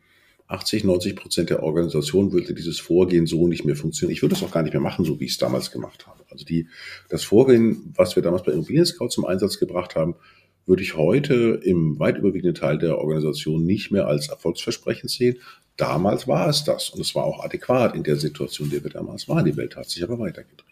[0.49, 4.15] 80, 90 Prozent der Organisation würde dieses Vorgehen so nicht mehr funktionieren.
[4.15, 6.25] Ich würde es auch gar nicht mehr machen, so wie ich es damals gemacht habe.
[6.31, 6.69] Also die,
[7.11, 10.17] das Vorgehen, was wir damals bei Immobilien Scout zum Einsatz gebracht haben,
[10.65, 15.39] würde ich heute im weit überwiegenden Teil der Organisation nicht mehr als erfolgsversprechend sehen.
[15.77, 18.91] Damals war es das und es war auch adäquat in der Situation, in der wir
[18.91, 19.45] damals waren.
[19.45, 20.68] Die Welt hat sich aber weitergedreht.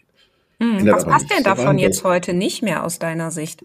[0.59, 3.61] Hm, was passt denn davon jetzt heute nicht mehr aus deiner Sicht?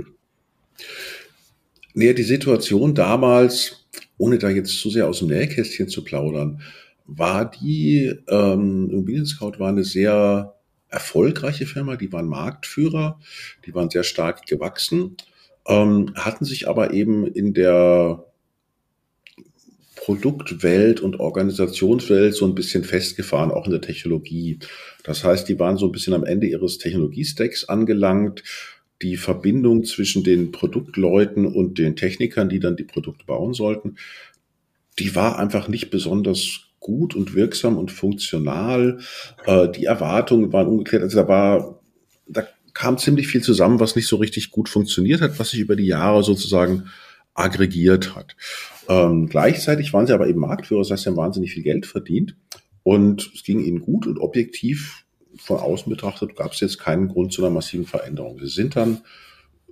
[1.94, 3.82] Naja, die Situation damals
[4.22, 6.62] ohne da jetzt zu sehr aus dem Nähkästchen zu plaudern,
[7.06, 10.54] war die ähm, Immobilien Scout war eine sehr
[10.88, 13.18] erfolgreiche Firma, die waren Marktführer,
[13.66, 15.16] die waren sehr stark gewachsen,
[15.66, 18.24] ähm, hatten sich aber eben in der
[20.04, 24.58] Produktwelt und Organisationswelt so ein bisschen festgefahren, auch in der Technologie.
[25.04, 28.42] Das heißt, die waren so ein bisschen am Ende ihres Technologiestacks angelangt,
[29.00, 33.96] die Verbindung zwischen den Produktleuten und den Technikern, die dann die Produkte bauen sollten,
[34.98, 38.98] die war einfach nicht besonders gut und wirksam und funktional.
[39.46, 41.04] Äh, die Erwartungen waren ungeklärt.
[41.04, 41.80] Also da war,
[42.26, 45.76] da kam ziemlich viel zusammen, was nicht so richtig gut funktioniert hat, was sich über
[45.76, 46.88] die Jahre sozusagen
[47.34, 48.36] aggregiert hat.
[48.88, 52.36] Ähm, gleichzeitig waren sie aber eben Marktführer, das heißt, sie haben wahnsinnig viel Geld verdient
[52.82, 55.04] und es ging ihnen gut und objektiv
[55.36, 58.38] von außen betrachtet gab es jetzt keinen Grund zu einer massiven Veränderung.
[58.38, 59.02] Sie sind dann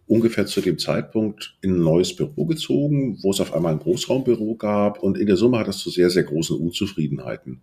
[0.07, 4.57] ungefähr zu dem Zeitpunkt in ein neues Büro gezogen, wo es auf einmal ein Großraumbüro
[4.57, 7.61] gab und in der Summe hat das zu sehr, sehr großen Unzufriedenheiten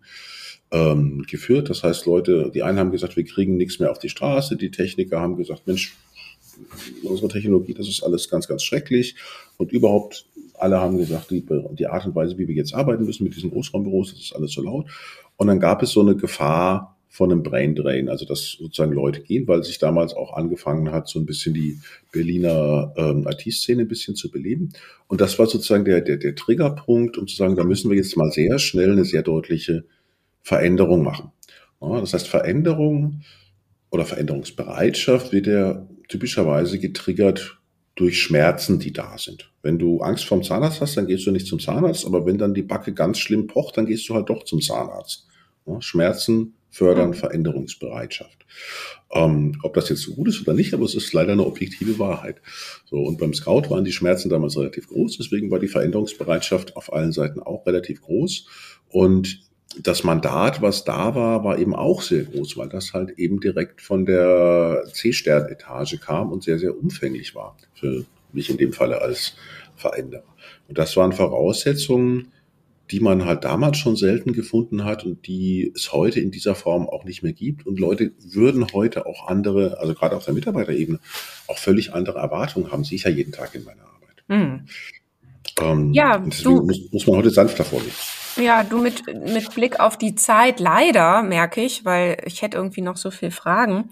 [0.72, 1.70] ähm, geführt.
[1.70, 4.72] Das heißt, Leute, die einen haben gesagt, wir kriegen nichts mehr auf die Straße, die
[4.72, 5.96] Techniker haben gesagt, Mensch,
[7.04, 9.16] unsere Technologie, das ist alles ganz, ganz schrecklich
[9.58, 10.26] und überhaupt
[10.60, 13.52] alle haben gesagt, die, die Art und Weise, wie wir jetzt arbeiten müssen mit diesen
[13.52, 14.88] Großraumbüros, das ist alles so laut.
[15.36, 19.22] Und dann gab es so eine Gefahr, von einem Brain Drain, also dass sozusagen Leute
[19.22, 21.80] gehen, weil sich damals auch angefangen hat, so ein bisschen die
[22.12, 24.70] Berliner ähm, IT-Szene ein bisschen zu beleben.
[25.08, 28.18] Und das war sozusagen der, der, der Triggerpunkt, um zu sagen, da müssen wir jetzt
[28.18, 29.86] mal sehr schnell eine sehr deutliche
[30.44, 31.32] Veränderung machen.
[31.82, 33.22] Ja, das heißt, Veränderung
[33.90, 37.60] oder Veränderungsbereitschaft wird ja typischerweise getriggert
[37.96, 39.52] durch Schmerzen, die da sind.
[39.62, 42.54] Wenn du Angst vorm Zahnarzt hast, dann gehst du nicht zum Zahnarzt, aber wenn dann
[42.54, 45.28] die Backe ganz schlimm pocht, dann gehst du halt doch zum Zahnarzt.
[45.80, 48.46] Schmerzen fördern Veränderungsbereitschaft.
[49.12, 51.98] Ähm, ob das jetzt so gut ist oder nicht, aber es ist leider eine objektive
[51.98, 52.42] Wahrheit.
[52.86, 56.94] So, und beim Scout waren die Schmerzen damals relativ groß, deswegen war die Veränderungsbereitschaft auf
[56.94, 58.46] allen Seiten auch relativ groß.
[58.90, 59.47] Und
[59.84, 63.82] das Mandat, was da war, war eben auch sehr groß, weil das halt eben direkt
[63.82, 69.36] von der C-Stern-Etage kam und sehr, sehr umfänglich war für mich in dem Falle als
[69.76, 70.24] Veränderer.
[70.68, 72.32] Und das waren Voraussetzungen,
[72.92, 76.88] die man halt damals schon selten gefunden hat und die es heute in dieser Form
[76.88, 77.68] auch nicht mehr gibt.
[77.68, 81.00] Und Leute würden heute auch andere, also gerade auf der Mitarbeiterebene,
[81.48, 82.86] auch völlig andere Erwartungen haben.
[82.86, 84.24] Sehe ich ja jeden Tag in meiner Arbeit.
[84.30, 84.66] Hm.
[85.60, 87.92] Ähm, ja, du, muss, muss man heute sanfter vorgehen.
[88.38, 92.82] Ja, du mit, mit Blick auf die Zeit, leider merke ich, weil ich hätte irgendwie
[92.82, 93.92] noch so viel Fragen.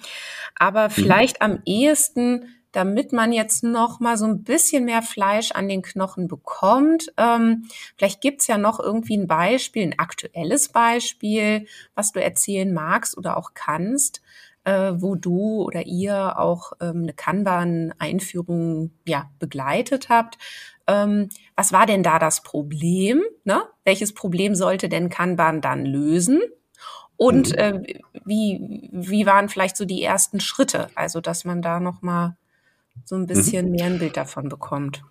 [0.56, 0.92] Aber mhm.
[0.92, 1.46] vielleicht mhm.
[1.46, 6.28] am ehesten damit man jetzt noch mal so ein bisschen mehr Fleisch an den Knochen
[6.28, 7.08] bekommt.
[7.16, 13.18] Ähm, vielleicht gibt's ja noch irgendwie ein Beispiel, ein aktuelles Beispiel, was du erzählen magst
[13.18, 14.22] oder auch kannst,
[14.66, 20.38] äh, wo du oder ihr auch ähm, eine Kanban-Einführung ja, begleitet habt.
[20.88, 23.22] Ähm, was war denn da das Problem?
[23.44, 23.62] Ne?
[23.84, 26.42] Welches Problem sollte denn Kanban dann lösen?
[27.18, 27.58] Und mhm.
[27.58, 27.84] äh,
[28.26, 30.90] wie, wie waren vielleicht so die ersten Schritte?
[30.96, 32.38] Also, dass man da noch mal
[33.06, 33.28] so ein mhm.
[33.28, 33.72] bisschen mhm.
[33.72, 35.02] mehr ein Bild davon bekommt.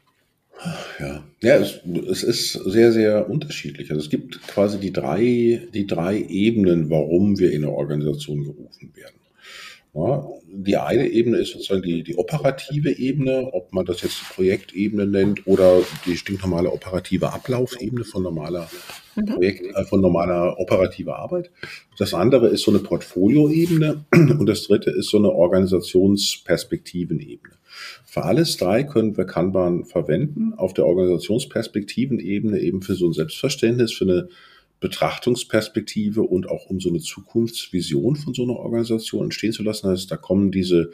[1.01, 3.91] Ja, ja es, es, ist sehr, sehr unterschiedlich.
[3.91, 8.93] Also es gibt quasi die drei, die drei Ebenen, warum wir in eine Organisation gerufen
[8.95, 9.17] werden.
[9.95, 14.35] Ja, die eine Ebene ist sozusagen die, die operative Ebene, ob man das jetzt die
[14.35, 18.69] Projektebene nennt oder die stinknormale operative Ablaufebene von normaler
[19.15, 19.27] mhm.
[19.27, 21.53] Projekt, äh, von normaler operativer Arbeit.
[21.97, 27.55] Das andere ist so eine Portfolioebene und das dritte ist so eine Organisationsperspektivenebene.
[28.05, 30.55] Für alles drei können wir Kanban verwenden.
[30.55, 34.29] Auf der Organisationsperspektivenebene eben für so ein Selbstverständnis, für eine
[34.81, 39.89] Betrachtungsperspektive und auch um so eine Zukunftsvision von so einer Organisation entstehen zu lassen.
[39.89, 40.91] Heißt, da kommen diese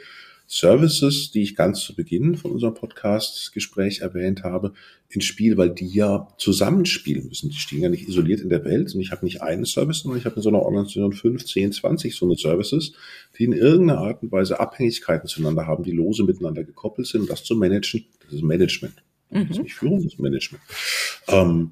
[0.53, 4.73] Services, die ich ganz zu Beginn von unserem Podcast-Gespräch erwähnt habe,
[5.07, 7.49] ins Spiel, weil die ja zusammenspielen müssen.
[7.49, 10.19] Die stehen ja nicht isoliert in der Welt und ich habe nicht einen Service, sondern
[10.19, 12.91] ich habe in so einer Organisation 5, 10, 20 so eine Services,
[13.37, 17.21] die in irgendeiner Art und Weise Abhängigkeiten zueinander haben, die lose miteinander gekoppelt sind.
[17.21, 18.95] Und das zu managen, das ist Management.
[19.29, 19.63] Das ist mhm.
[19.63, 20.63] nicht Führung, das ist Management.
[21.29, 21.71] Ähm,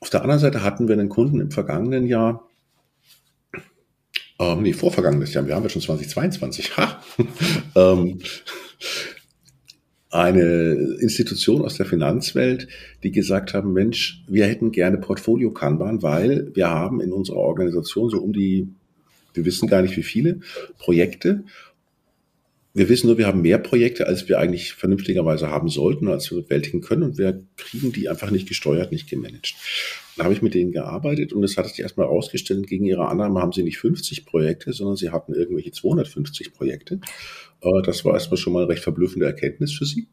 [0.00, 2.48] auf der anderen Seite hatten wir einen Kunden im vergangenen Jahr,
[4.38, 7.02] ähm, nee, vorvergangenes Jahr, wir haben ja schon 2022, ha,
[7.74, 8.20] ähm,
[10.10, 12.68] eine Institution aus der Finanzwelt,
[13.02, 18.08] die gesagt haben, Mensch, wir hätten gerne Portfolio Kanban, weil wir haben in unserer Organisation
[18.08, 18.68] so um die,
[19.34, 20.40] wir wissen gar nicht wie viele
[20.78, 21.44] Projekte
[22.78, 26.42] wir wissen nur, wir haben mehr Projekte, als wir eigentlich vernünftigerweise haben sollten, als wir
[26.42, 29.54] bewältigen können und wir kriegen die einfach nicht gesteuert, nicht gemanagt.
[30.16, 33.40] Da habe ich mit denen gearbeitet und es hat sich erstmal herausgestellt, gegen ihre Annahme
[33.40, 37.00] haben sie nicht 50 Projekte, sondern sie hatten irgendwelche 250 Projekte.
[37.62, 40.08] Äh, das war erstmal schon mal eine recht verblüffende Erkenntnis für sie.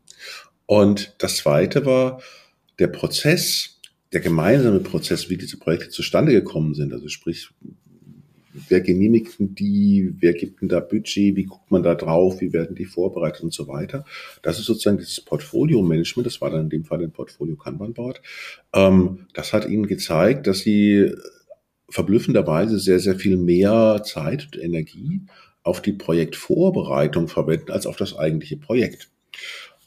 [0.65, 2.21] Und das zweite war
[2.79, 3.79] der Prozess,
[4.11, 6.93] der gemeinsame Prozess, wie diese Projekte zustande gekommen sind.
[6.93, 7.49] Also sprich,
[8.69, 12.53] wer genehmigt denn die, wer gibt denn da Budget, wie guckt man da drauf, wie
[12.53, 14.05] werden die vorbereitet und so weiter.
[14.41, 18.21] Das ist sozusagen dieses Portfolio-Management, das war dann in dem Fall ein Portfolio Kanban Board.
[18.73, 21.11] Ähm, das hat ihnen gezeigt, dass sie
[21.89, 25.21] verblüffenderweise sehr, sehr viel mehr Zeit und Energie
[25.63, 29.09] auf die Projektvorbereitung verwenden als auf das eigentliche Projekt.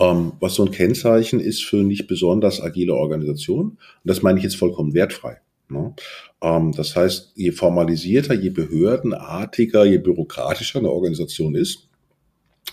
[0.00, 3.70] Ähm, was so ein Kennzeichen ist für nicht besonders agile Organisationen.
[3.70, 5.40] Und das meine ich jetzt vollkommen wertfrei.
[5.70, 5.94] Ne?
[6.42, 11.88] Ähm, das heißt, je formalisierter, je behördenartiger, je bürokratischer eine Organisation ist,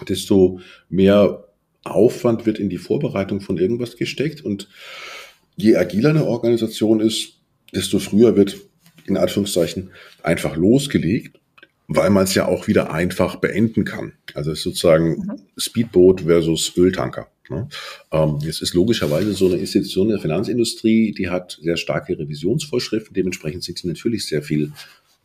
[0.08, 1.46] desto mehr
[1.84, 4.68] Aufwand wird in die Vorbereitung von irgendwas gesteckt und
[5.56, 7.40] je agiler eine Organisation ist,
[7.74, 8.58] desto früher wird
[9.06, 9.92] in Anführungszeichen
[10.24, 11.40] einfach losgelegt,
[11.88, 14.14] weil man es ja auch wieder einfach beenden kann.
[14.34, 15.42] Also es ist sozusagen mhm.
[15.58, 17.28] Speedboot versus Öltanker.
[17.50, 17.68] Ne?
[18.12, 23.14] Ähm, es ist logischerweise so eine Institution der Finanzindustrie, die hat sehr starke Revisionsvorschriften.
[23.14, 24.72] Dementsprechend sind sie natürlich sehr viel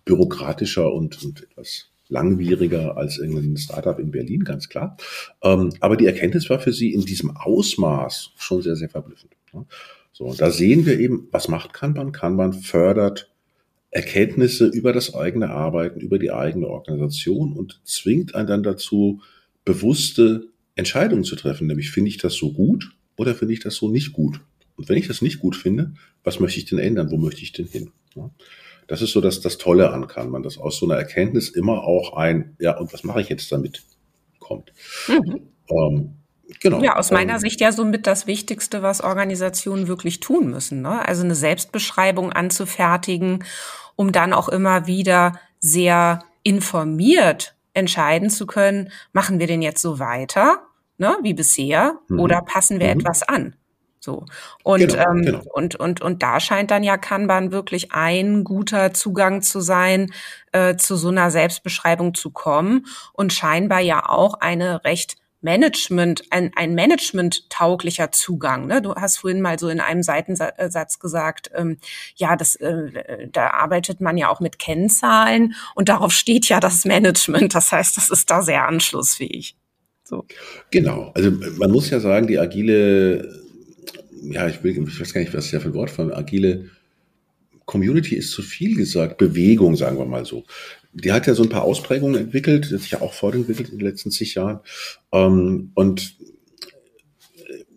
[0.04, 4.96] bürokratischer und, und etwas langwieriger als irgendein Startup in Berlin, ganz klar.
[5.42, 9.32] Ähm, aber die Erkenntnis war für sie in diesem Ausmaß schon sehr, sehr verblüffend.
[9.52, 9.64] Ne?
[10.12, 12.12] So, da sehen wir eben, was macht Kanban?
[12.12, 13.30] Kanban fördert
[13.90, 19.20] Erkenntnisse über das eigene Arbeiten, über die eigene Organisation und zwingt einen dann dazu,
[19.64, 23.88] bewusste Entscheidungen zu treffen, nämlich finde ich das so gut oder finde ich das so
[23.88, 24.40] nicht gut?
[24.76, 25.92] Und wenn ich das nicht gut finde,
[26.24, 27.10] was möchte ich denn ändern?
[27.10, 27.92] Wo möchte ich denn hin?
[28.14, 28.30] Ja,
[28.86, 31.84] das ist so dass das Tolle an kann man, dass aus so einer Erkenntnis immer
[31.84, 33.82] auch ein, ja, und was mache ich jetzt damit
[34.38, 34.72] kommt.
[35.06, 35.40] Mhm.
[35.70, 36.14] Ähm,
[36.58, 36.82] Genau.
[36.82, 40.82] Ja, aus meiner ähm, Sicht ja somit das Wichtigste, was Organisationen wirklich tun müssen.
[40.82, 41.06] Ne?
[41.06, 43.44] Also eine Selbstbeschreibung anzufertigen,
[43.94, 49.98] um dann auch immer wieder sehr informiert entscheiden zu können, machen wir den jetzt so
[49.98, 50.62] weiter
[51.00, 52.20] ne, wie bisher, mhm.
[52.20, 53.00] oder passen wir mhm.
[53.00, 53.56] etwas an?
[53.98, 54.24] So.
[54.62, 55.42] Und, genau, ähm, genau.
[55.52, 60.12] und, und, und da scheint dann ja Kanban wirklich ein guter Zugang zu sein,
[60.52, 66.52] äh, zu so einer Selbstbeschreibung zu kommen und scheinbar ja auch eine recht Management, ein,
[66.54, 68.66] ein Management-tauglicher Zugang.
[68.66, 68.82] Ne?
[68.82, 71.78] Du hast vorhin mal so in einem Seitensatz gesagt, ähm,
[72.16, 76.84] ja, das, äh, da arbeitet man ja auch mit Kennzahlen und darauf steht ja das
[76.84, 77.54] Management.
[77.54, 79.56] Das heißt, das ist da sehr anschlussfähig.
[80.04, 80.26] So.
[80.70, 81.12] Genau.
[81.14, 83.32] Also man muss ja sagen, die agile,
[84.22, 86.68] ja, ich will, ich weiß gar nicht, was ist ja für ein Wort von agile
[87.64, 90.44] Community ist zu viel gesagt, Bewegung, sagen wir mal so.
[90.92, 93.78] Die hat ja so ein paar Ausprägungen entwickelt, die hat sich ja auch fortentwickelt in
[93.78, 94.60] den letzten zig Jahren.
[95.12, 96.16] Ähm, und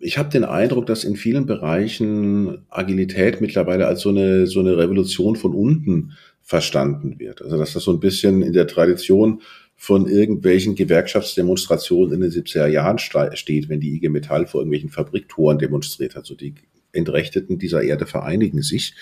[0.00, 4.76] ich habe den Eindruck, dass in vielen Bereichen Agilität mittlerweile als so eine, so eine
[4.76, 6.12] Revolution von unten
[6.42, 7.40] verstanden wird.
[7.40, 9.40] Also dass das so ein bisschen in der Tradition
[9.76, 15.58] von irgendwelchen Gewerkschaftsdemonstrationen in den 70er Jahren steht, wenn die IG Metall vor irgendwelchen Fabriktoren
[15.58, 16.26] demonstriert hat.
[16.26, 16.54] So die
[16.92, 18.94] Entrechteten dieser Erde vereinigen sich.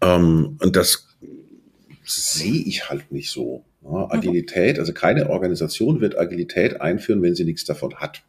[0.00, 1.08] Ähm, und das
[2.16, 3.64] sehe ich halt nicht so.
[3.82, 8.22] Ja, Agilität, also keine Organisation wird Agilität einführen, wenn sie nichts davon hat.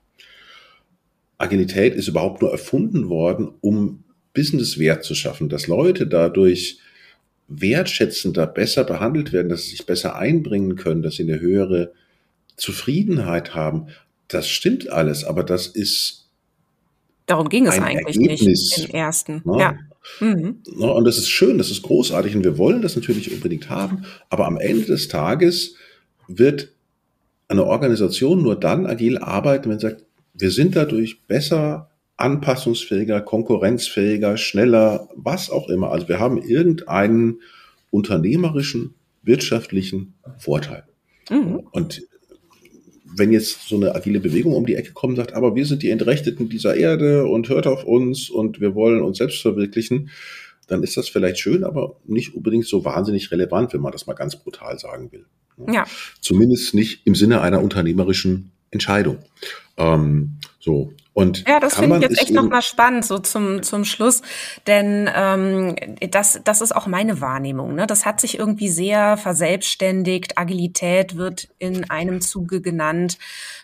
[1.37, 4.03] Agilität ist überhaupt nur erfunden worden, um
[4.33, 6.79] Businesswert zu schaffen, dass Leute dadurch
[7.47, 11.93] wertschätzender, besser behandelt werden, dass sie sich besser einbringen können, dass sie eine höhere
[12.55, 13.87] Zufriedenheit haben.
[14.27, 16.29] Das stimmt alles, aber das ist.
[17.25, 19.41] Darum ging es eigentlich Ergebnis, nicht im ersten.
[19.45, 19.59] Ne?
[19.59, 19.79] Ja.
[20.19, 20.61] Mhm.
[20.75, 20.91] Ne?
[20.91, 24.45] Und das ist schön, das ist großartig und wir wollen das natürlich unbedingt haben, aber
[24.47, 25.75] am Ende des Tages
[26.27, 26.69] wird
[27.47, 34.37] eine Organisation nur dann agil arbeiten, wenn sie sagt, wir sind dadurch besser, anpassungsfähiger, konkurrenzfähiger,
[34.37, 35.91] schneller, was auch immer.
[35.91, 37.41] Also wir haben irgendeinen
[37.91, 40.83] unternehmerischen, wirtschaftlichen Vorteil.
[41.29, 41.67] Mhm.
[41.71, 42.03] Und
[43.15, 45.83] wenn jetzt so eine agile Bewegung um die Ecke kommt und sagt, aber wir sind
[45.83, 50.09] die Entrechteten dieser Erde und hört auf uns und wir wollen uns selbst verwirklichen,
[50.67, 54.13] dann ist das vielleicht schön, aber nicht unbedingt so wahnsinnig relevant, wenn man das mal
[54.13, 55.25] ganz brutal sagen will.
[55.71, 55.85] Ja.
[56.19, 59.19] Zumindest nicht im Sinne einer unternehmerischen Entscheidung.
[59.77, 60.93] Ähm, so.
[61.13, 64.23] Und ja, das finde ich jetzt echt nochmal spannend, so zum, zum Schluss.
[64.65, 65.75] Denn ähm,
[66.09, 67.75] das, das ist auch meine Wahrnehmung.
[67.75, 67.85] Ne?
[67.85, 70.39] Das hat sich irgendwie sehr verselbstständigt.
[70.39, 73.19] Agilität wird in einem Zuge genannt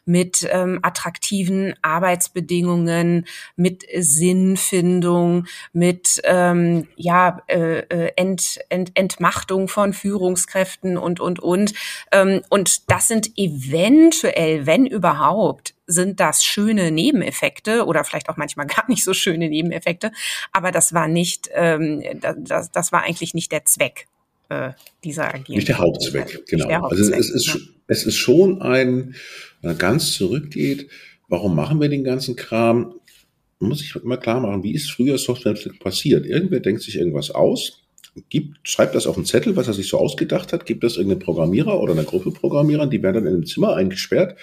[0.06, 3.26] mit ähm, attraktiven Arbeitsbedingungen,
[3.56, 11.74] mit Sinnfindung, mit ähm, ja, äh, äh Ent, Ent, Entmachtung von Führungskräften und, und, und.
[12.12, 18.68] Ähm, und das sind eventuell, wenn überhaupt, sind das schöne Nebeneffekte oder vielleicht auch manchmal
[18.68, 20.12] gar nicht so schöne Nebeneffekte,
[20.52, 24.08] aber das war nicht, ähm, das, das war eigentlich nicht der Zweck
[24.50, 24.72] äh,
[25.04, 25.56] dieser Agierung.
[25.56, 26.68] Nicht der Hauptzweck, genau.
[26.68, 27.56] Der Hauptzweck, also es ist, ja.
[27.88, 29.16] es ist schon ein,
[29.62, 30.90] wenn man ganz zurückgeht,
[31.28, 32.96] warum machen wir den ganzen Kram?
[33.60, 36.26] muss ich immer klar machen, wie ist früher Software passiert?
[36.26, 37.79] Irgendwer denkt sich irgendwas aus,
[38.30, 41.20] gibt, schreibt das auf einen Zettel, was er sich so ausgedacht hat, gibt das irgendeinem
[41.20, 44.38] Programmierer oder einer Gruppe Programmierern, die werden dann in einem Zimmer eingesperrt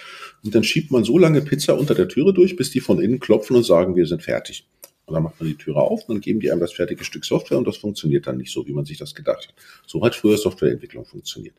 [0.45, 3.21] und dann schiebt man so lange Pizza unter der Türe durch, bis die von innen
[3.21, 4.67] klopfen und sagen, wir sind fertig.
[5.07, 7.25] Und dann macht man die Türe auf und dann geben die einem das fertige Stück
[7.25, 9.55] Software und das funktioniert dann nicht so, wie man sich das gedacht hat.
[9.87, 11.55] So hat früher Softwareentwicklung funktioniert.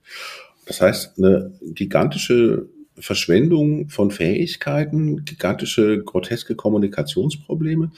[0.65, 2.67] Das heißt, eine gigantische
[2.99, 7.91] Verschwendung von Fähigkeiten, gigantische, groteske Kommunikationsprobleme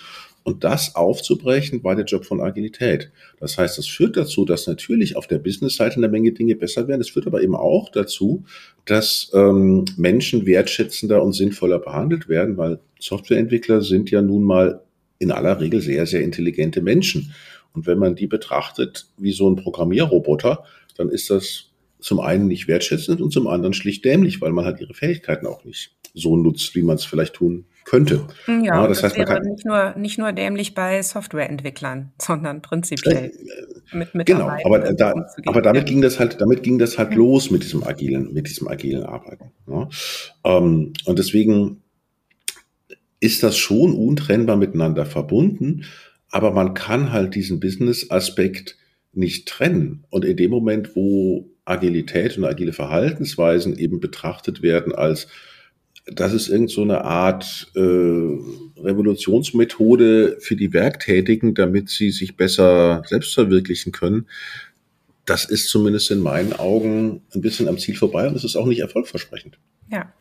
[0.44, 3.12] und das aufzubrechen, war der Job von Agilität.
[3.40, 7.02] Das heißt, das führt dazu, dass natürlich auf der Business-Seite eine Menge Dinge besser werden.
[7.02, 8.46] Es führt aber eben auch dazu,
[8.86, 14.82] dass ähm, Menschen wertschätzender und sinnvoller behandelt werden, weil Softwareentwickler sind ja nun mal
[15.20, 17.34] in aller Regel sehr, sehr intelligente Menschen.
[17.74, 20.64] Und wenn man die betrachtet wie so ein Programmierroboter,
[20.98, 21.66] dann ist das
[22.00, 25.66] zum einen nicht wertschätzend und zum anderen schlicht dämlich, weil man halt ihre Fähigkeiten auch
[25.66, 28.28] nicht so nutzt, wie man es vielleicht tun könnte.
[28.48, 32.62] Ja, ja das, das heißt, man kann nicht nur, nicht nur dämlich bei Softwareentwicklern, sondern
[32.62, 33.32] prinzipiell
[33.92, 35.14] äh, mit mit Genau, aber, da,
[35.46, 37.18] aber damit ging das halt, damit ging das halt mhm.
[37.18, 39.52] los mit diesem agilen, mit diesem agilen Arbeiten.
[39.68, 39.90] Ja.
[40.44, 41.82] Ähm, und deswegen
[43.20, 45.86] ist das schon untrennbar miteinander verbunden,
[46.30, 48.78] aber man kann halt diesen Business-Aspekt
[49.14, 50.06] nicht trennen.
[50.12, 55.28] Und in dem Moment, wo Agilität und agile Verhaltensweisen eben betrachtet werden als
[56.14, 63.04] das ist irgend so eine Art äh, Revolutionsmethode für die Werktätigen, damit sie sich besser
[63.06, 64.28] selbst verwirklichen können.
[65.26, 68.66] Das ist zumindest in meinen Augen ein bisschen am Ziel vorbei und es ist auch
[68.66, 69.60] nicht erfolgversprechend.
[69.92, 70.12] Ja.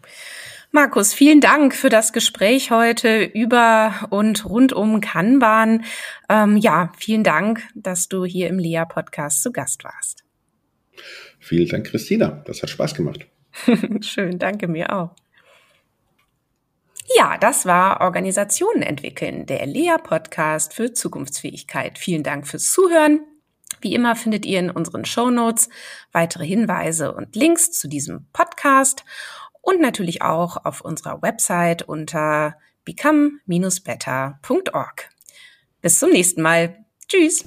[0.70, 5.84] Markus, vielen Dank für das Gespräch heute über und rund um Kanban.
[6.28, 10.24] Ähm, ja, vielen Dank, dass du hier im Lea-Podcast zu Gast warst.
[11.38, 12.42] Vielen Dank, Christina.
[12.44, 13.26] Das hat Spaß gemacht.
[14.02, 15.14] Schön, danke mir auch.
[17.16, 21.98] Ja, das war Organisationen entwickeln, der Lea-Podcast für Zukunftsfähigkeit.
[21.98, 23.20] Vielen Dank fürs Zuhören.
[23.80, 25.68] Wie immer findet ihr in unseren Show Notes
[26.12, 29.04] weitere Hinweise und Links zu diesem Podcast
[29.62, 35.10] und natürlich auch auf unserer Website unter become-better.org.
[35.80, 36.84] Bis zum nächsten Mal.
[37.06, 37.44] Tschüss.